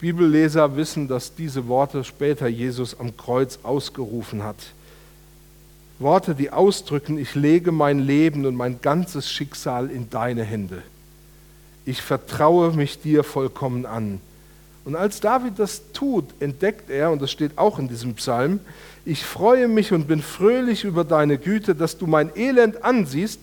Bibelleser 0.00 0.76
wissen, 0.76 1.08
dass 1.08 1.34
diese 1.34 1.66
Worte 1.66 2.04
später 2.04 2.46
Jesus 2.46 2.98
am 2.98 3.16
Kreuz 3.16 3.58
ausgerufen 3.62 4.44
hat. 4.44 4.56
Worte, 5.98 6.34
die 6.34 6.50
ausdrücken, 6.50 7.18
ich 7.18 7.34
lege 7.34 7.72
mein 7.72 7.98
Leben 7.98 8.46
und 8.46 8.54
mein 8.54 8.80
ganzes 8.80 9.30
Schicksal 9.30 9.90
in 9.90 10.10
deine 10.10 10.44
Hände. 10.44 10.82
Ich 11.84 12.02
vertraue 12.02 12.72
mich 12.72 13.00
dir 13.00 13.24
vollkommen 13.24 13.84
an. 13.84 14.20
Und 14.84 14.94
als 14.94 15.20
David 15.20 15.58
das 15.58 15.82
tut, 15.92 16.24
entdeckt 16.40 16.88
er, 16.88 17.10
und 17.10 17.20
das 17.20 17.30
steht 17.30 17.58
auch 17.58 17.78
in 17.78 17.88
diesem 17.88 18.14
Psalm, 18.14 18.60
ich 19.04 19.24
freue 19.24 19.68
mich 19.68 19.92
und 19.92 20.06
bin 20.06 20.22
fröhlich 20.22 20.84
über 20.84 21.04
deine 21.04 21.38
Güte, 21.38 21.74
dass 21.74 21.98
du 21.98 22.06
mein 22.06 22.30
Elend 22.36 22.84
ansiehst 22.84 23.40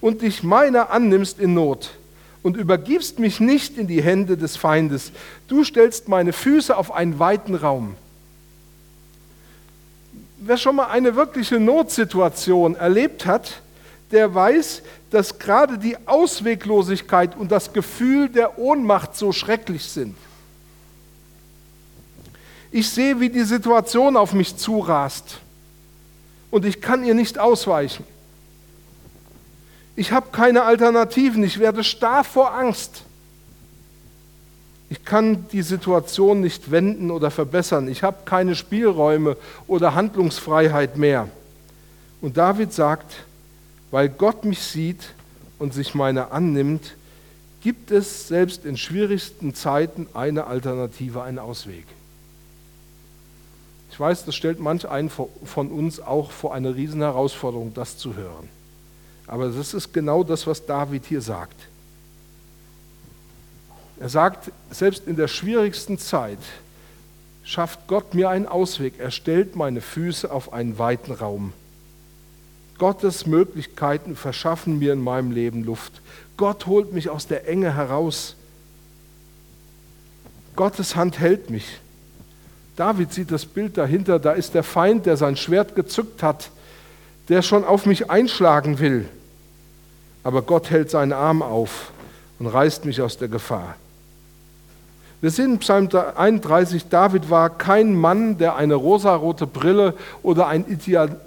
und 0.00 0.22
dich 0.22 0.42
meiner 0.42 0.90
annimmst 0.90 1.38
in 1.38 1.54
Not 1.54 1.90
und 2.42 2.56
übergibst 2.56 3.18
mich 3.18 3.40
nicht 3.40 3.76
in 3.76 3.86
die 3.86 4.02
Hände 4.02 4.36
des 4.36 4.56
Feindes. 4.56 5.12
Du 5.48 5.64
stellst 5.64 6.08
meine 6.08 6.32
Füße 6.32 6.76
auf 6.76 6.92
einen 6.92 7.18
weiten 7.18 7.54
Raum. 7.54 7.96
Wer 10.40 10.56
schon 10.56 10.76
mal 10.76 10.86
eine 10.86 11.16
wirkliche 11.16 11.58
Notsituation 11.58 12.76
erlebt 12.76 13.26
hat, 13.26 13.60
der 14.10 14.34
weiß, 14.34 14.82
dass 15.10 15.38
gerade 15.38 15.78
die 15.78 15.96
Ausweglosigkeit 16.06 17.36
und 17.36 17.50
das 17.50 17.72
Gefühl 17.72 18.28
der 18.28 18.58
Ohnmacht 18.58 19.16
so 19.16 19.32
schrecklich 19.32 19.84
sind. 19.84 20.16
Ich 22.70 22.88
sehe, 22.88 23.18
wie 23.18 23.30
die 23.30 23.42
Situation 23.42 24.16
auf 24.16 24.32
mich 24.32 24.56
zurast 24.56 25.38
und 26.50 26.64
ich 26.64 26.80
kann 26.80 27.04
ihr 27.04 27.14
nicht 27.14 27.38
ausweichen. 27.38 28.04
Ich 29.96 30.12
habe 30.12 30.28
keine 30.30 30.62
Alternativen, 30.62 31.42
ich 31.42 31.58
werde 31.58 31.82
starr 31.82 32.22
vor 32.22 32.54
Angst. 32.54 33.02
Ich 34.90 35.04
kann 35.04 35.46
die 35.52 35.62
Situation 35.62 36.40
nicht 36.40 36.70
wenden 36.70 37.10
oder 37.10 37.30
verbessern. 37.30 37.88
Ich 37.88 38.02
habe 38.02 38.18
keine 38.24 38.54
Spielräume 38.54 39.36
oder 39.66 39.94
Handlungsfreiheit 39.94 40.96
mehr. 40.96 41.28
Und 42.20 42.36
David 42.36 42.72
sagt, 42.72 43.24
weil 43.90 44.08
Gott 44.08 44.44
mich 44.44 44.60
sieht 44.60 45.00
und 45.58 45.74
sich 45.74 45.94
meiner 45.94 46.32
annimmt, 46.32 46.94
gibt 47.60 47.90
es 47.90 48.28
selbst 48.28 48.64
in 48.64 48.76
schwierigsten 48.76 49.54
Zeiten 49.54 50.06
eine 50.14 50.46
Alternative, 50.46 51.22
einen 51.22 51.38
Ausweg. 51.38 51.86
Ich 53.90 53.98
weiß, 53.98 54.24
das 54.24 54.36
stellt 54.36 54.60
manch 54.60 54.88
einen 54.88 55.10
von 55.10 55.70
uns 55.70 56.00
auch 56.00 56.30
vor 56.30 56.54
eine 56.54 56.74
Riesenherausforderung, 56.74 57.74
das 57.74 57.98
zu 57.98 58.14
hören. 58.14 58.48
Aber 59.26 59.48
das 59.48 59.74
ist 59.74 59.92
genau 59.92 60.22
das, 60.22 60.46
was 60.46 60.64
David 60.64 61.04
hier 61.06 61.20
sagt. 61.20 61.56
Er 64.00 64.08
sagt, 64.08 64.52
selbst 64.70 65.06
in 65.06 65.16
der 65.16 65.28
schwierigsten 65.28 65.98
Zeit 65.98 66.38
schafft 67.42 67.86
Gott 67.88 68.14
mir 68.14 68.28
einen 68.30 68.46
Ausweg. 68.46 68.94
Er 68.98 69.10
stellt 69.10 69.56
meine 69.56 69.80
Füße 69.80 70.30
auf 70.30 70.52
einen 70.52 70.78
weiten 70.78 71.12
Raum. 71.12 71.52
Gottes 72.78 73.26
Möglichkeiten 73.26 74.14
verschaffen 74.14 74.78
mir 74.78 74.92
in 74.92 75.02
meinem 75.02 75.32
Leben 75.32 75.64
Luft. 75.64 76.00
Gott 76.36 76.66
holt 76.66 76.92
mich 76.92 77.10
aus 77.10 77.26
der 77.26 77.48
Enge 77.48 77.74
heraus. 77.74 78.36
Gottes 80.54 80.94
Hand 80.94 81.18
hält 81.18 81.50
mich. 81.50 81.80
David 82.76 83.12
sieht 83.12 83.32
das 83.32 83.44
Bild 83.44 83.76
dahinter, 83.76 84.20
da 84.20 84.32
ist 84.32 84.54
der 84.54 84.62
Feind, 84.62 85.06
der 85.06 85.16
sein 85.16 85.36
Schwert 85.36 85.74
gezückt 85.74 86.22
hat, 86.22 86.50
der 87.28 87.42
schon 87.42 87.64
auf 87.64 87.86
mich 87.86 88.08
einschlagen 88.10 88.78
will. 88.78 89.08
Aber 90.22 90.42
Gott 90.42 90.70
hält 90.70 90.90
seinen 90.90 91.12
Arm 91.12 91.42
auf 91.42 91.90
und 92.38 92.46
reißt 92.46 92.84
mich 92.84 93.02
aus 93.02 93.18
der 93.18 93.26
Gefahr. 93.26 93.74
Wir 95.20 95.30
sehen 95.30 95.54
in 95.54 95.58
Psalm 95.58 95.88
31, 95.88 96.88
David 96.88 97.28
war 97.28 97.50
kein 97.50 97.94
Mann, 97.94 98.38
der 98.38 98.54
eine 98.54 98.76
rosarote 98.76 99.48
Brille 99.48 99.94
oder 100.22 100.46
ein 100.46 100.64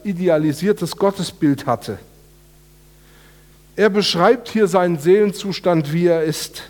idealisiertes 0.04 0.96
Gottesbild 0.96 1.66
hatte. 1.66 2.00
Er 3.76 3.90
beschreibt 3.90 4.48
hier 4.48 4.68
seinen 4.68 4.98
Seelenzustand, 4.98 5.92
wie 5.92 6.08
er 6.08 6.24
ist 6.24 6.70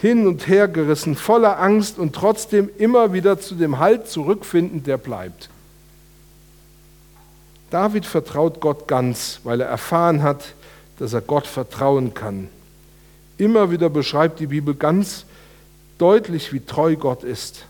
hin 0.00 0.26
und 0.26 0.46
her 0.46 0.68
gerissen, 0.68 1.16
voller 1.16 1.60
Angst 1.60 1.98
und 1.98 2.14
trotzdem 2.14 2.68
immer 2.78 3.12
wieder 3.12 3.40
zu 3.40 3.54
dem 3.54 3.78
Halt 3.78 4.08
zurückfinden, 4.08 4.82
der 4.82 4.98
bleibt. 4.98 5.48
David 7.70 8.04
vertraut 8.04 8.60
Gott 8.60 8.88
ganz, 8.88 9.40
weil 9.44 9.60
er 9.60 9.68
erfahren 9.68 10.22
hat, 10.22 10.54
dass 10.98 11.12
er 11.12 11.20
Gott 11.20 11.46
vertrauen 11.46 12.14
kann. 12.14 12.48
Immer 13.38 13.70
wieder 13.70 13.90
beschreibt 13.90 14.40
die 14.40 14.46
Bibel 14.46 14.74
ganz 14.74 15.24
deutlich, 15.98 16.52
wie 16.52 16.60
treu 16.60 16.96
Gott 16.96 17.24
ist. 17.24 17.64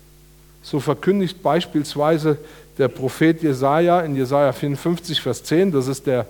So 0.62 0.80
verkündigt 0.80 1.42
beispielsweise 1.42 2.38
der 2.78 2.88
Prophet 2.88 3.42
Jesaja 3.42 4.00
in 4.00 4.16
Jesaja 4.16 4.52
54, 4.52 5.23
Vers 5.23 5.45
10, 5.45 5.73
das 5.73 5.87
ist 5.87 6.06
der 6.06 6.26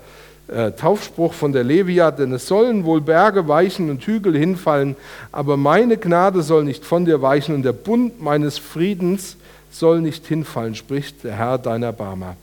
äh, 0.48 0.72
Taufspruch 0.72 1.32
von 1.32 1.52
der 1.52 1.64
Levia, 1.64 2.10
denn 2.10 2.32
es 2.32 2.46
sollen 2.46 2.84
wohl 2.84 3.00
Berge 3.00 3.48
weichen 3.48 3.90
und 3.90 4.04
Hügel 4.04 4.36
hinfallen, 4.36 4.94
aber 5.32 5.56
meine 5.56 5.96
Gnade 5.96 6.42
soll 6.42 6.64
nicht 6.64 6.84
von 6.84 7.04
dir 7.04 7.20
weichen 7.22 7.54
und 7.54 7.62
der 7.62 7.72
Bund 7.72 8.22
meines 8.22 8.58
Friedens 8.58 9.36
soll 9.72 10.00
nicht 10.00 10.26
hinfallen, 10.26 10.74
spricht 10.74 11.24
der 11.24 11.36
Herr 11.36 11.58
deiner 11.58 11.92
Barmer. 11.92 12.36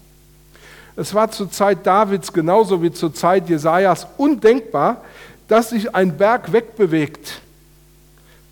Es 0.96 1.14
war 1.14 1.32
zur 1.32 1.50
Zeit 1.50 1.86
Davids 1.88 2.34
genauso 2.34 2.84
wie 2.84 2.92
zur 2.92 3.14
Zeit 3.14 3.50
Jesajas 3.50 4.06
undenkbar, 4.18 5.02
dass 5.48 5.70
sich 5.70 5.96
ein 5.96 6.18
Berg 6.18 6.52
wegbewegt. 6.52 7.42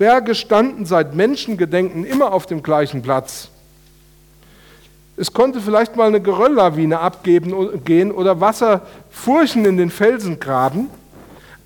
Berge 0.01 0.33
standen 0.33 0.87
seit 0.87 1.13
Menschengedenken 1.13 2.05
immer 2.05 2.33
auf 2.33 2.47
dem 2.47 2.63
gleichen 2.63 3.03
Platz. 3.03 3.49
Es 5.15 5.31
konnte 5.31 5.61
vielleicht 5.61 5.95
mal 5.95 6.07
eine 6.07 6.19
Gerölllawine 6.19 6.99
abgeben 6.99 7.83
gehen 7.85 8.11
oder 8.11 8.41
Wasserfurchen 8.41 9.63
in 9.63 9.77
den 9.77 9.91
Felsen 9.91 10.39
graben, 10.39 10.89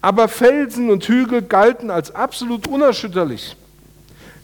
aber 0.01 0.27
Felsen 0.27 0.89
und 0.89 1.06
Hügel 1.06 1.44
galten 1.44 1.89
als 1.89 2.13
absolut 2.13 2.68
unerschütterlich. 2.68 3.56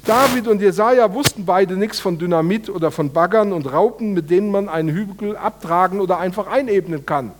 David 0.05 0.48
und 0.48 0.62
Jesaja 0.62 1.13
wussten 1.13 1.45
beide 1.45 1.75
nichts 1.75 2.00
von 2.00 2.17
Dynamit 2.17 2.69
oder 2.69 2.91
von 2.91 3.12
Baggern 3.12 3.51
und 3.51 3.74
Raupen, 3.74 4.13
mit 4.13 4.29
denen 4.29 4.51
man 4.51 4.69
einen 4.69 4.88
Hügel 4.88 5.36
abtragen 5.36 6.00
oder 6.00 6.17
einfach 6.17 6.48
einebnen 6.48 7.05
kann. 7.05 7.33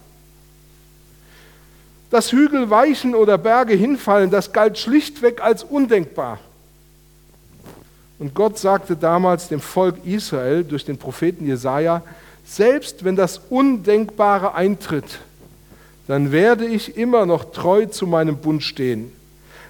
Dass 2.12 2.32
Hügel 2.32 2.70
weichen 2.70 3.16
oder 3.16 3.38
Berge 3.38 3.74
hinfallen, 3.74 4.30
das 4.30 4.54
galt 4.54 4.78
schlichtweg 4.78 5.42
als 5.42 5.64
undenkbar. 5.64 6.40
Und 8.20 8.36
Gott 8.36 8.60
sagte 8.60 8.96
damals 8.96 9.48
dem 9.48 9.62
Volk 9.62 10.06
Israel 10.06 10.64
durch 10.64 10.86
den 10.86 10.98
Propheten 10.98 11.48
Jesaja: 11.48 12.04
Selbst 12.46 13.04
wenn 13.04 13.16
das 13.16 13.40
Undenkbare 13.50 14.54
eintritt, 14.54 15.20
dann 16.08 16.32
werde 16.32 16.66
ich 16.66 16.98
immer 16.98 17.26
noch 17.26 17.52
treu 17.52 17.88
zu 17.88 18.06
meinem 18.06 18.38
Bund 18.38 18.62
stehen. 18.62 19.12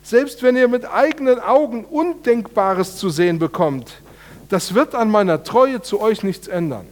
Selbst 0.03 0.41
wenn 0.41 0.57
ihr 0.57 0.67
mit 0.67 0.86
eigenen 0.86 1.39
Augen 1.39 1.86
Undenkbares 1.86 2.98
zu 2.98 3.10
sehen 3.10 3.38
bekommt, 3.38 4.01
das 4.50 4.74
wird 4.74 4.95
an 4.95 5.10
meiner 5.10 5.43
Treue 5.43 5.81
zu 5.81 6.01
euch 6.01 6.24
nichts 6.24 6.48
ändern. 6.48 6.88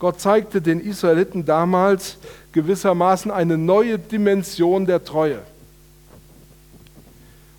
Gott 0.00 0.18
zeigte 0.18 0.62
den 0.62 0.80
Israeliten 0.80 1.44
damals 1.44 2.16
gewissermaßen 2.52 3.30
eine 3.30 3.58
neue 3.58 3.98
Dimension 3.98 4.86
der 4.86 5.04
Treue. 5.04 5.40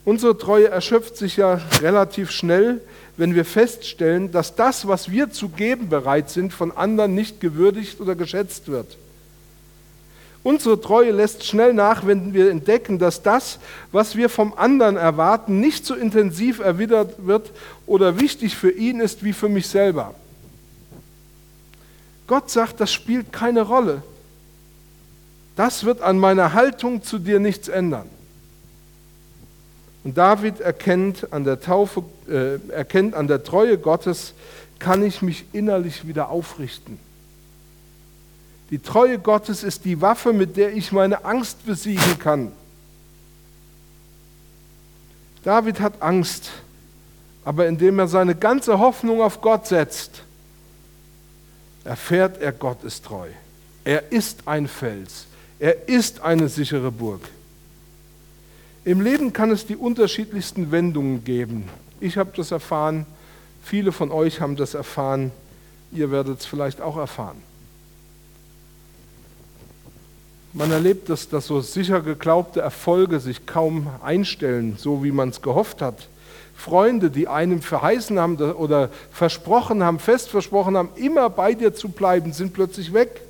Unsere 0.05 0.35
Treue 0.35 0.67
erschöpft 0.67 1.15
sich 1.15 1.37
ja 1.37 1.61
relativ 1.81 2.31
schnell, 2.31 2.81
wenn 3.15 3.35
wir 3.35 3.45
feststellen, 3.45 4.31
dass 4.31 4.55
das, 4.55 4.87
was 4.87 5.11
wir 5.11 5.29
zu 5.29 5.49
geben 5.49 5.89
bereit 5.89 6.31
sind, 6.31 6.51
von 6.51 6.71
anderen 6.71 7.13
nicht 7.13 7.39
gewürdigt 7.39 8.01
oder 8.01 8.15
geschätzt 8.15 8.67
wird. 8.67 8.97
Unsere 10.41 10.81
Treue 10.81 11.11
lässt 11.11 11.45
schnell 11.45 11.75
nach, 11.75 12.07
wenn 12.07 12.33
wir 12.33 12.49
entdecken, 12.49 12.97
dass 12.97 13.21
das, 13.21 13.59
was 13.91 14.15
wir 14.15 14.27
vom 14.27 14.55
anderen 14.55 14.97
erwarten, 14.97 15.59
nicht 15.59 15.85
so 15.85 15.93
intensiv 15.93 16.57
erwidert 16.57 17.27
wird 17.27 17.51
oder 17.85 18.19
wichtig 18.19 18.57
für 18.57 18.71
ihn 18.71 18.99
ist 18.99 19.23
wie 19.23 19.33
für 19.33 19.49
mich 19.49 19.67
selber. 19.67 20.15
Gott 22.31 22.49
sagt, 22.49 22.79
das 22.79 22.93
spielt 22.93 23.33
keine 23.33 23.61
Rolle. 23.61 24.03
Das 25.57 25.83
wird 25.83 26.01
an 26.01 26.17
meiner 26.17 26.53
Haltung 26.53 27.03
zu 27.03 27.19
dir 27.19 27.41
nichts 27.41 27.67
ändern. 27.67 28.09
Und 30.05 30.17
David 30.17 30.61
erkennt 30.61 31.33
an 31.33 31.43
der 31.43 31.59
Taufe, 31.59 32.05
äh, 32.29 32.55
erkennt 32.71 33.15
an 33.15 33.27
der 33.27 33.43
Treue 33.43 33.77
Gottes, 33.77 34.33
kann 34.79 35.03
ich 35.03 35.21
mich 35.21 35.43
innerlich 35.51 36.07
wieder 36.07 36.29
aufrichten. 36.29 36.99
Die 38.69 38.79
Treue 38.79 39.19
Gottes 39.19 39.61
ist 39.61 39.83
die 39.83 39.99
Waffe, 39.99 40.31
mit 40.31 40.55
der 40.55 40.71
ich 40.71 40.93
meine 40.93 41.25
Angst 41.25 41.65
besiegen 41.65 42.17
kann. 42.17 42.53
David 45.43 45.81
hat 45.81 46.01
Angst, 46.01 46.49
aber 47.43 47.67
indem 47.67 47.99
er 47.99 48.07
seine 48.07 48.35
ganze 48.35 48.79
Hoffnung 48.79 49.21
auf 49.21 49.41
Gott 49.41 49.67
setzt, 49.67 50.23
erfährt 51.83 52.41
er, 52.41 52.51
Gott 52.51 52.83
ist 52.83 53.05
treu. 53.05 53.27
Er 53.83 54.11
ist 54.11 54.47
ein 54.47 54.67
Fels. 54.67 55.25
Er 55.59 55.87
ist 55.87 56.21
eine 56.21 56.49
sichere 56.49 56.91
Burg. 56.91 57.21
Im 58.83 59.01
Leben 59.01 59.31
kann 59.31 59.51
es 59.51 59.65
die 59.65 59.75
unterschiedlichsten 59.75 60.71
Wendungen 60.71 61.23
geben. 61.23 61.69
Ich 61.99 62.17
habe 62.17 62.31
das 62.35 62.51
erfahren, 62.51 63.05
viele 63.63 63.91
von 63.91 64.11
euch 64.11 64.41
haben 64.41 64.55
das 64.55 64.73
erfahren, 64.73 65.31
ihr 65.91 66.09
werdet 66.09 66.39
es 66.39 66.45
vielleicht 66.45 66.81
auch 66.81 66.97
erfahren. 66.97 67.43
Man 70.53 70.71
erlebt, 70.71 71.09
dass, 71.09 71.29
dass 71.29 71.47
so 71.47 71.61
sicher 71.61 72.01
geglaubte 72.01 72.59
Erfolge 72.59 73.19
sich 73.19 73.45
kaum 73.45 73.87
einstellen, 74.03 74.75
so 74.77 75.03
wie 75.03 75.11
man 75.11 75.29
es 75.29 75.41
gehofft 75.41 75.81
hat. 75.81 76.07
Freunde, 76.61 77.09
die 77.09 77.27
einem 77.27 77.61
verheißen 77.61 78.19
haben 78.19 78.37
oder 78.37 78.89
versprochen 79.11 79.83
haben, 79.83 79.97
fest 79.97 80.29
versprochen 80.29 80.77
haben, 80.77 80.89
immer 80.95 81.29
bei 81.31 81.55
dir 81.55 81.73
zu 81.73 81.89
bleiben, 81.89 82.33
sind 82.33 82.53
plötzlich 82.53 82.93
weg. 82.93 83.21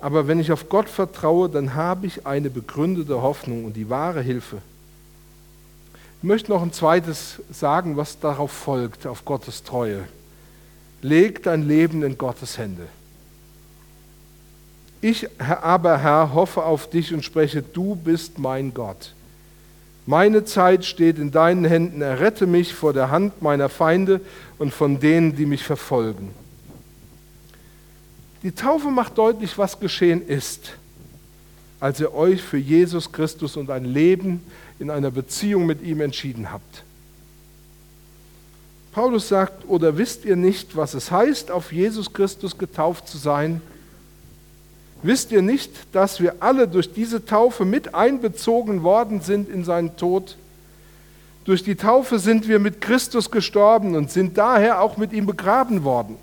Aber 0.00 0.26
wenn 0.26 0.40
ich 0.40 0.50
auf 0.50 0.68
Gott 0.68 0.88
vertraue, 0.88 1.48
dann 1.48 1.74
habe 1.74 2.06
ich 2.06 2.26
eine 2.26 2.50
begründete 2.50 3.22
Hoffnung 3.22 3.64
und 3.64 3.74
die 3.74 3.88
wahre 3.88 4.22
Hilfe. 4.22 4.58
Ich 6.20 6.24
möchte 6.24 6.50
noch 6.50 6.62
ein 6.62 6.72
zweites 6.72 7.40
sagen, 7.50 7.96
was 7.96 8.18
darauf 8.18 8.50
folgt, 8.50 9.06
auf 9.06 9.24
Gottes 9.24 9.62
Treue. 9.62 10.02
Leg 11.00 11.44
dein 11.44 11.68
Leben 11.68 12.02
in 12.02 12.18
Gottes 12.18 12.58
Hände. 12.58 12.88
Ich 15.00 15.28
aber, 15.38 15.98
Herr, 15.98 16.34
hoffe 16.34 16.64
auf 16.64 16.90
dich 16.90 17.14
und 17.14 17.24
spreche, 17.24 17.62
du 17.62 17.94
bist 17.94 18.40
mein 18.40 18.74
Gott. 18.74 19.12
Meine 20.08 20.46
Zeit 20.46 20.86
steht 20.86 21.18
in 21.18 21.32
deinen 21.32 21.66
Händen, 21.66 22.00
errette 22.00 22.46
mich 22.46 22.72
vor 22.72 22.94
der 22.94 23.10
Hand 23.10 23.42
meiner 23.42 23.68
Feinde 23.68 24.22
und 24.56 24.72
von 24.72 25.00
denen, 25.00 25.36
die 25.36 25.44
mich 25.44 25.62
verfolgen. 25.62 26.30
Die 28.42 28.52
Taufe 28.52 28.88
macht 28.88 29.18
deutlich, 29.18 29.58
was 29.58 29.78
geschehen 29.78 30.26
ist, 30.26 30.70
als 31.78 32.00
ihr 32.00 32.14
euch 32.14 32.42
für 32.42 32.56
Jesus 32.56 33.12
Christus 33.12 33.58
und 33.58 33.70
ein 33.70 33.84
Leben 33.84 34.40
in 34.78 34.88
einer 34.88 35.10
Beziehung 35.10 35.66
mit 35.66 35.82
ihm 35.82 36.00
entschieden 36.00 36.50
habt. 36.50 36.84
Paulus 38.92 39.28
sagt, 39.28 39.68
oder 39.68 39.98
wisst 39.98 40.24
ihr 40.24 40.36
nicht, 40.36 40.74
was 40.74 40.94
es 40.94 41.10
heißt, 41.10 41.50
auf 41.50 41.70
Jesus 41.70 42.14
Christus 42.14 42.56
getauft 42.56 43.08
zu 43.08 43.18
sein? 43.18 43.60
Wisst 45.02 45.30
ihr 45.30 45.42
nicht, 45.42 45.70
dass 45.92 46.20
wir 46.20 46.36
alle 46.40 46.66
durch 46.66 46.92
diese 46.92 47.24
Taufe 47.24 47.64
mit 47.64 47.94
einbezogen 47.94 48.82
worden 48.82 49.20
sind 49.20 49.48
in 49.48 49.64
seinen 49.64 49.96
Tod? 49.96 50.36
Durch 51.44 51.62
die 51.62 51.76
Taufe 51.76 52.18
sind 52.18 52.48
wir 52.48 52.58
mit 52.58 52.80
Christus 52.80 53.30
gestorben 53.30 53.94
und 53.94 54.10
sind 54.10 54.36
daher 54.36 54.80
auch 54.80 54.96
mit 54.96 55.12
ihm 55.12 55.24
begraben 55.24 55.84
worden. 55.84 56.16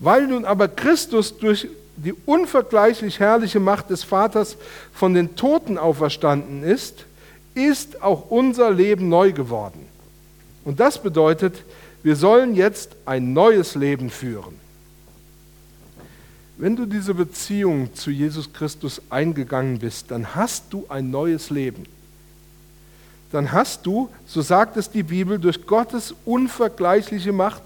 Weil 0.00 0.26
nun 0.26 0.44
aber 0.44 0.68
Christus 0.68 1.38
durch 1.38 1.68
die 1.96 2.12
unvergleichlich 2.26 3.20
herrliche 3.20 3.60
Macht 3.60 3.88
des 3.88 4.02
Vaters 4.02 4.56
von 4.92 5.14
den 5.14 5.36
Toten 5.36 5.78
auferstanden 5.78 6.62
ist, 6.62 7.06
ist 7.54 8.02
auch 8.02 8.30
unser 8.30 8.70
Leben 8.70 9.08
neu 9.08 9.32
geworden. 9.32 9.86
Und 10.64 10.80
das 10.80 11.02
bedeutet, 11.02 11.54
wir 12.02 12.16
sollen 12.16 12.54
jetzt 12.54 12.90
ein 13.06 13.32
neues 13.32 13.74
Leben 13.74 14.10
führen. 14.10 14.65
Wenn 16.58 16.74
du 16.74 16.86
diese 16.86 17.12
Beziehung 17.12 17.94
zu 17.94 18.10
Jesus 18.10 18.52
Christus 18.52 19.02
eingegangen 19.10 19.78
bist, 19.78 20.10
dann 20.10 20.34
hast 20.34 20.64
du 20.70 20.86
ein 20.88 21.10
neues 21.10 21.50
Leben. 21.50 21.84
Dann 23.30 23.52
hast 23.52 23.84
du, 23.84 24.08
so 24.26 24.40
sagt 24.40 24.76
es 24.76 24.90
die 24.90 25.02
Bibel, 25.02 25.38
durch 25.38 25.66
Gottes 25.66 26.14
unvergleichliche 26.24 27.32
Macht 27.32 27.62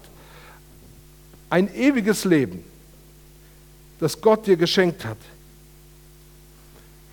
ein 1.49 1.73
ewiges 1.73 2.25
Leben, 2.25 2.63
das 3.99 4.19
Gott 4.19 4.47
dir 4.47 4.57
geschenkt 4.57 5.05
hat. 5.05 5.17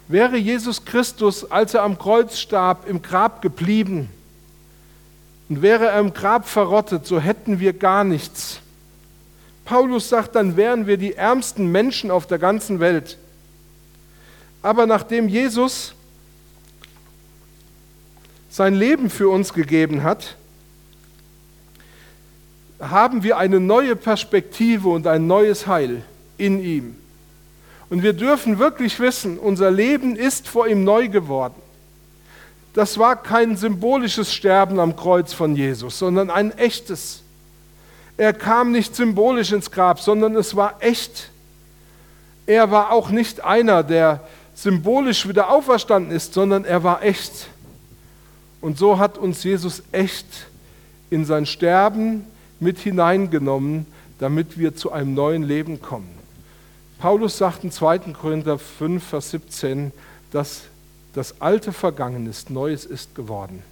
Wäre 0.08 0.36
Jesus 0.36 0.84
Christus, 0.84 1.48
als 1.50 1.74
er 1.74 1.82
am 1.82 1.98
Kreuz 1.98 2.38
starb, 2.38 2.88
im 2.88 3.02
Grab 3.02 3.42
geblieben 3.42 4.08
und 5.48 5.62
wäre 5.62 5.86
er 5.86 6.00
im 6.00 6.14
Grab 6.14 6.48
verrottet, 6.48 7.06
so 7.06 7.20
hätten 7.20 7.60
wir 7.60 7.72
gar 7.72 8.04
nichts. 8.04 8.60
Paulus 9.68 10.08
sagt, 10.08 10.34
dann 10.34 10.56
wären 10.56 10.86
wir 10.86 10.96
die 10.96 11.12
ärmsten 11.12 11.70
Menschen 11.70 12.10
auf 12.10 12.26
der 12.26 12.38
ganzen 12.38 12.80
Welt. 12.80 13.18
Aber 14.62 14.86
nachdem 14.86 15.28
Jesus 15.28 15.92
sein 18.48 18.74
Leben 18.74 19.10
für 19.10 19.28
uns 19.28 19.52
gegeben 19.52 20.04
hat, 20.04 20.36
haben 22.80 23.22
wir 23.22 23.36
eine 23.36 23.60
neue 23.60 23.94
Perspektive 23.94 24.88
und 24.88 25.06
ein 25.06 25.26
neues 25.26 25.66
Heil 25.66 26.00
in 26.38 26.64
ihm. 26.64 26.96
Und 27.90 28.02
wir 28.02 28.14
dürfen 28.14 28.58
wirklich 28.58 28.98
wissen, 29.00 29.38
unser 29.38 29.70
Leben 29.70 30.16
ist 30.16 30.48
vor 30.48 30.66
ihm 30.66 30.82
neu 30.82 31.08
geworden. 31.08 31.60
Das 32.72 32.96
war 32.96 33.22
kein 33.22 33.54
symbolisches 33.58 34.32
Sterben 34.32 34.80
am 34.80 34.96
Kreuz 34.96 35.34
von 35.34 35.54
Jesus, 35.54 35.98
sondern 35.98 36.30
ein 36.30 36.56
echtes. 36.56 37.22
Er 38.18 38.32
kam 38.32 38.72
nicht 38.72 38.94
symbolisch 38.96 39.52
ins 39.52 39.70
Grab, 39.70 40.00
sondern 40.00 40.34
es 40.36 40.54
war 40.56 40.76
echt. 40.80 41.30
Er 42.46 42.70
war 42.70 42.92
auch 42.92 43.10
nicht 43.10 43.44
einer, 43.44 43.82
der 43.82 44.20
symbolisch 44.54 45.28
wieder 45.28 45.50
auferstanden 45.50 46.10
ist, 46.10 46.34
sondern 46.34 46.64
er 46.64 46.82
war 46.82 47.02
echt. 47.02 47.46
Und 48.60 48.76
so 48.76 48.98
hat 48.98 49.18
uns 49.18 49.44
Jesus 49.44 49.84
echt 49.92 50.26
in 51.10 51.24
sein 51.24 51.46
Sterben 51.46 52.26
mit 52.58 52.78
hineingenommen, 52.78 53.86
damit 54.18 54.58
wir 54.58 54.74
zu 54.74 54.90
einem 54.90 55.14
neuen 55.14 55.44
Leben 55.44 55.80
kommen. 55.80 56.10
Paulus 56.98 57.38
sagt 57.38 57.62
in 57.62 57.70
2. 57.70 57.98
Korinther 58.20 58.58
5, 58.58 59.04
Vers 59.04 59.30
17, 59.30 59.92
dass 60.32 60.62
das 61.14 61.40
Alte 61.40 61.72
vergangen 61.72 62.28
ist, 62.28 62.50
Neues 62.50 62.84
ist 62.84 63.14
geworden. 63.14 63.62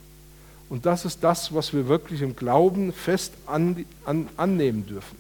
Und 0.69 0.87
das 0.87 1.05
ist 1.05 1.23
das, 1.23 1.55
was 1.55 1.73
wir 1.73 1.89
wirklich 1.89 2.23
im 2.23 2.35
Glauben 2.35 2.93
fest 2.93 3.33
an, 3.47 3.85
an, 4.05 4.29
annehmen 4.37 4.87
dürfen. 4.87 5.17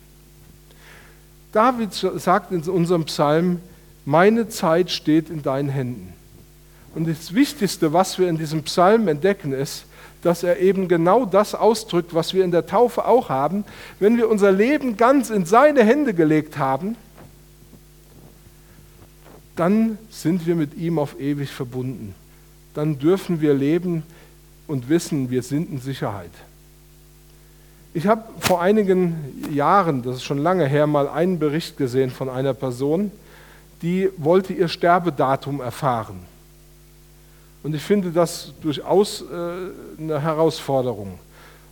David 1.52 1.94
sagt 1.94 2.52
in 2.52 2.62
unserem 2.62 3.04
Psalm, 3.04 3.60
meine 4.04 4.48
Zeit 4.48 4.90
steht 4.90 5.30
in 5.30 5.42
deinen 5.42 5.68
Händen. 5.68 6.12
Und 6.94 7.08
das 7.08 7.34
Wichtigste, 7.34 7.92
was 7.92 8.18
wir 8.18 8.28
in 8.28 8.38
diesem 8.38 8.62
Psalm 8.64 9.08
entdecken, 9.08 9.52
ist, 9.52 9.84
dass 10.22 10.42
er 10.42 10.58
eben 10.58 10.88
genau 10.88 11.24
das 11.24 11.54
ausdrückt, 11.54 12.14
was 12.14 12.34
wir 12.34 12.44
in 12.44 12.50
der 12.50 12.66
Taufe 12.66 13.04
auch 13.04 13.28
haben. 13.28 13.64
Wenn 14.00 14.16
wir 14.16 14.28
unser 14.28 14.50
Leben 14.50 14.96
ganz 14.96 15.30
in 15.30 15.46
seine 15.46 15.84
Hände 15.84 16.14
gelegt 16.14 16.58
haben, 16.58 16.96
dann 19.54 19.98
sind 20.10 20.46
wir 20.46 20.54
mit 20.54 20.74
ihm 20.76 20.98
auf 20.98 21.18
ewig 21.20 21.50
verbunden. 21.50 22.14
Dann 22.74 22.98
dürfen 22.98 23.40
wir 23.40 23.54
leben 23.54 24.02
und 24.66 24.88
wissen, 24.88 25.30
wir 25.30 25.42
sind 25.42 25.70
in 25.70 25.80
Sicherheit. 25.80 26.30
Ich 27.94 28.06
habe 28.06 28.24
vor 28.40 28.60
einigen 28.60 29.48
Jahren, 29.52 30.02
das 30.02 30.16
ist 30.16 30.24
schon 30.24 30.38
lange 30.38 30.66
her, 30.66 30.86
mal 30.86 31.08
einen 31.08 31.38
Bericht 31.38 31.76
gesehen 31.76 32.10
von 32.10 32.28
einer 32.28 32.52
Person, 32.52 33.10
die 33.82 34.10
wollte 34.16 34.52
ihr 34.52 34.68
Sterbedatum 34.68 35.60
erfahren. 35.60 36.20
Und 37.62 37.74
ich 37.74 37.82
finde 37.82 38.10
das 38.10 38.52
durchaus 38.60 39.22
äh, 39.22 40.02
eine 40.02 40.20
Herausforderung. 40.20 41.18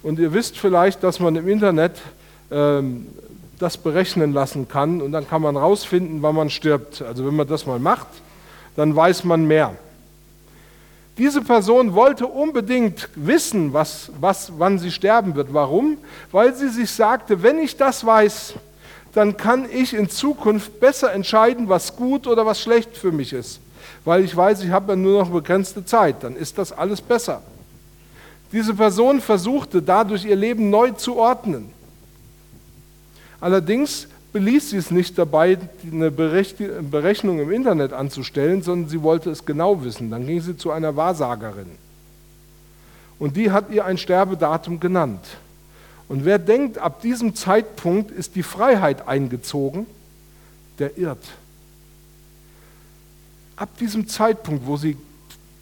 Und 0.02 0.18
ihr 0.18 0.32
wisst 0.32 0.58
vielleicht, 0.58 1.02
dass 1.02 1.20
man 1.20 1.36
im 1.36 1.48
Internet 1.48 2.00
ähm, 2.50 3.06
das 3.58 3.76
berechnen 3.76 4.32
lassen 4.32 4.68
kann 4.68 5.00
und 5.00 5.12
dann 5.12 5.28
kann 5.28 5.42
man 5.42 5.56
rausfinden, 5.56 6.22
wann 6.22 6.34
man 6.34 6.50
stirbt. 6.50 7.02
Also 7.02 7.26
wenn 7.26 7.36
man 7.36 7.46
das 7.46 7.66
mal 7.66 7.78
macht, 7.78 8.08
dann 8.76 8.94
weiß 8.94 9.24
man 9.24 9.46
mehr. 9.46 9.76
Diese 11.16 11.42
Person 11.42 11.94
wollte 11.94 12.26
unbedingt 12.26 13.08
wissen, 13.14 13.72
was, 13.72 14.10
was, 14.18 14.52
wann 14.58 14.78
sie 14.80 14.90
sterben 14.90 15.36
wird. 15.36 15.54
Warum? 15.54 15.98
Weil 16.32 16.54
sie 16.54 16.68
sich 16.68 16.90
sagte, 16.90 17.42
wenn 17.42 17.60
ich 17.60 17.76
das 17.76 18.04
weiß, 18.04 18.54
dann 19.12 19.36
kann 19.36 19.68
ich 19.70 19.94
in 19.94 20.10
Zukunft 20.10 20.80
besser 20.80 21.12
entscheiden, 21.12 21.68
was 21.68 21.94
gut 21.94 22.26
oder 22.26 22.44
was 22.44 22.60
schlecht 22.60 22.96
für 22.96 23.12
mich 23.12 23.32
ist. 23.32 23.60
Weil 24.04 24.24
ich 24.24 24.36
weiß, 24.36 24.62
ich 24.64 24.70
habe 24.70 24.92
ja 24.92 24.96
nur 24.96 25.20
noch 25.20 25.30
begrenzte 25.30 25.84
Zeit, 25.84 26.16
dann 26.22 26.34
ist 26.34 26.58
das 26.58 26.72
alles 26.72 27.00
besser. 27.00 27.42
Diese 28.50 28.74
Person 28.74 29.20
versuchte 29.20 29.80
dadurch 29.80 30.24
ihr 30.24 30.36
Leben 30.36 30.68
neu 30.68 30.90
zu 30.90 31.16
ordnen. 31.16 31.72
Allerdings 33.40 34.08
beließ 34.34 34.70
sie 34.70 34.78
es 34.78 34.90
nicht 34.90 35.16
dabei, 35.16 35.56
eine 35.90 36.10
Berechnung 36.10 37.38
im 37.38 37.52
Internet 37.52 37.92
anzustellen, 37.92 38.62
sondern 38.62 38.90
sie 38.90 39.00
wollte 39.00 39.30
es 39.30 39.46
genau 39.46 39.84
wissen. 39.84 40.10
Dann 40.10 40.26
ging 40.26 40.40
sie 40.40 40.56
zu 40.56 40.72
einer 40.72 40.96
Wahrsagerin. 40.96 41.70
Und 43.20 43.36
die 43.36 43.52
hat 43.52 43.70
ihr 43.70 43.84
ein 43.84 43.96
Sterbedatum 43.96 44.80
genannt. 44.80 45.24
Und 46.08 46.24
wer 46.24 46.40
denkt, 46.40 46.78
ab 46.78 47.00
diesem 47.00 47.36
Zeitpunkt 47.36 48.10
ist 48.10 48.34
die 48.34 48.42
Freiheit 48.42 49.06
eingezogen, 49.06 49.86
der 50.80 50.98
irrt. 50.98 51.24
Ab 53.54 53.68
diesem 53.78 54.08
Zeitpunkt, 54.08 54.66
wo 54.66 54.76
sie 54.76 54.96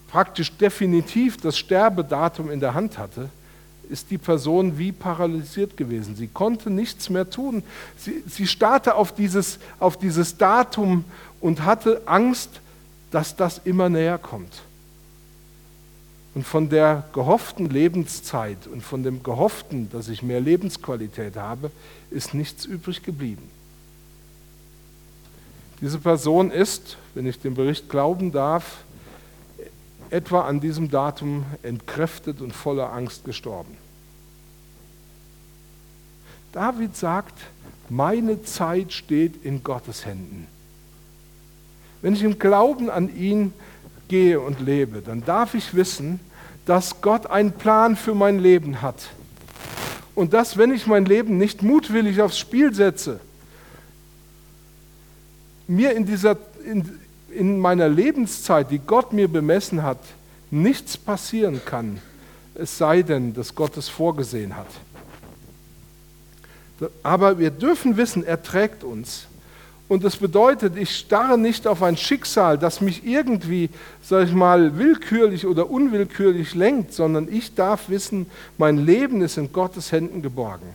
praktisch 0.08 0.50
definitiv 0.50 1.37
das 1.37 1.58
Sterbedatum 1.58 2.50
in 2.50 2.61
der 2.61 2.72
Hand 2.72 2.96
hatte, 2.96 3.28
ist 3.92 4.11
die 4.11 4.18
Person 4.18 4.78
wie 4.78 4.90
paralysiert 4.90 5.76
gewesen. 5.76 6.16
Sie 6.16 6.26
konnte 6.26 6.70
nichts 6.70 7.11
mehr 7.11 7.28
tun. 7.28 7.62
Sie, 7.96 8.24
sie 8.26 8.46
starrte 8.46 8.94
auf 8.94 9.14
dieses, 9.14 9.59
auf 9.78 9.98
dieses 9.98 10.38
Datum 10.38 11.05
und 11.40 11.64
hatte 11.64 12.02
Angst, 12.07 12.61
dass 13.11 13.37
das 13.37 13.61
immer 13.64 13.88
näher 13.88 14.18
kommt. 14.18 14.62
Und 16.35 16.46
von 16.46 16.70
der 16.70 17.05
gehofften 17.12 17.68
Lebenszeit 17.68 18.66
und 18.66 18.83
von 18.83 19.02
dem 19.02 19.22
gehofften, 19.22 19.90
dass 19.90 20.09
ich 20.09 20.22
mehr 20.22 20.40
Lebensqualität 20.40 21.37
habe, 21.37 21.70
ist 22.11 22.33
nichts 22.33 22.64
übrig 22.64 23.02
geblieben. 23.02 23.50
Diese 25.83 25.98
Person 25.98 26.50
ist, 26.50 26.96
wenn 27.14 27.26
ich 27.26 27.38
dem 27.40 27.55
Bericht 27.55 27.90
glauben 27.90 28.33
darf, 28.33 28.85
etwa 30.09 30.42
an 30.42 30.61
diesem 30.61 30.90
Datum 30.90 31.44
entkräftet 31.62 32.40
und 32.40 32.52
voller 32.52 32.92
Angst 32.92 33.24
gestorben. 33.24 33.82
David 36.52 36.96
sagt, 36.96 37.34
meine 37.88 38.42
Zeit 38.42 38.92
steht 38.92 39.44
in 39.44 39.62
Gottes 39.62 40.06
Händen. 40.06 40.46
Wenn 42.02 42.14
ich 42.14 42.22
im 42.22 42.38
Glauben 42.38 42.90
an 42.90 43.14
ihn 43.14 43.52
gehe 44.08 44.40
und 44.40 44.60
lebe, 44.60 45.00
dann 45.00 45.24
darf 45.24 45.54
ich 45.54 45.74
wissen, 45.74 46.20
dass 46.66 47.00
Gott 47.00 47.26
einen 47.26 47.52
Plan 47.52 47.96
für 47.96 48.14
mein 48.14 48.38
Leben 48.38 48.82
hat. 48.82 49.08
Und 50.14 50.32
dass, 50.34 50.58
wenn 50.58 50.72
ich 50.72 50.86
mein 50.86 51.06
Leben 51.06 51.38
nicht 51.38 51.62
mutwillig 51.62 52.20
aufs 52.20 52.38
Spiel 52.38 52.74
setze, 52.74 53.20
mir 55.66 55.92
in, 55.96 56.04
dieser, 56.04 56.36
in, 56.64 56.98
in 57.30 57.58
meiner 57.58 57.88
Lebenszeit, 57.88 58.70
die 58.70 58.78
Gott 58.78 59.12
mir 59.12 59.28
bemessen 59.28 59.82
hat, 59.82 60.00
nichts 60.50 60.98
passieren 60.98 61.62
kann, 61.64 61.98
es 62.54 62.76
sei 62.76 63.02
denn, 63.02 63.32
dass 63.32 63.54
Gott 63.54 63.76
es 63.78 63.88
vorgesehen 63.88 64.54
hat. 64.54 64.66
Aber 67.03 67.38
wir 67.38 67.51
dürfen 67.51 67.97
wissen, 67.97 68.25
er 68.25 68.42
trägt 68.42 68.85
uns. 68.85 69.27
Und 69.88 70.05
das 70.05 70.16
bedeutet, 70.16 70.77
ich 70.77 70.97
starre 70.97 71.37
nicht 71.37 71.66
auf 71.66 71.83
ein 71.83 71.99
Schicksal, 71.99 72.57
das 72.57 72.81
mich 72.81 73.07
irgendwie, 73.07 73.68
sag 74.03 74.27
ich 74.27 74.33
mal, 74.33 74.79
willkürlich 74.79 75.47
oder 75.47 75.71
unwillkürlich 75.71 76.55
lenkt, 76.55 76.95
sondern 76.95 77.29
ich 77.31 77.55
darf 77.55 77.90
wissen, 77.90 78.27
mein 78.57 78.79
Leben 78.79 79.21
ist 79.21 79.37
in 79.37 79.53
Gottes 79.53 79.92
Händen 79.92 80.23
geborgen. 80.23 80.75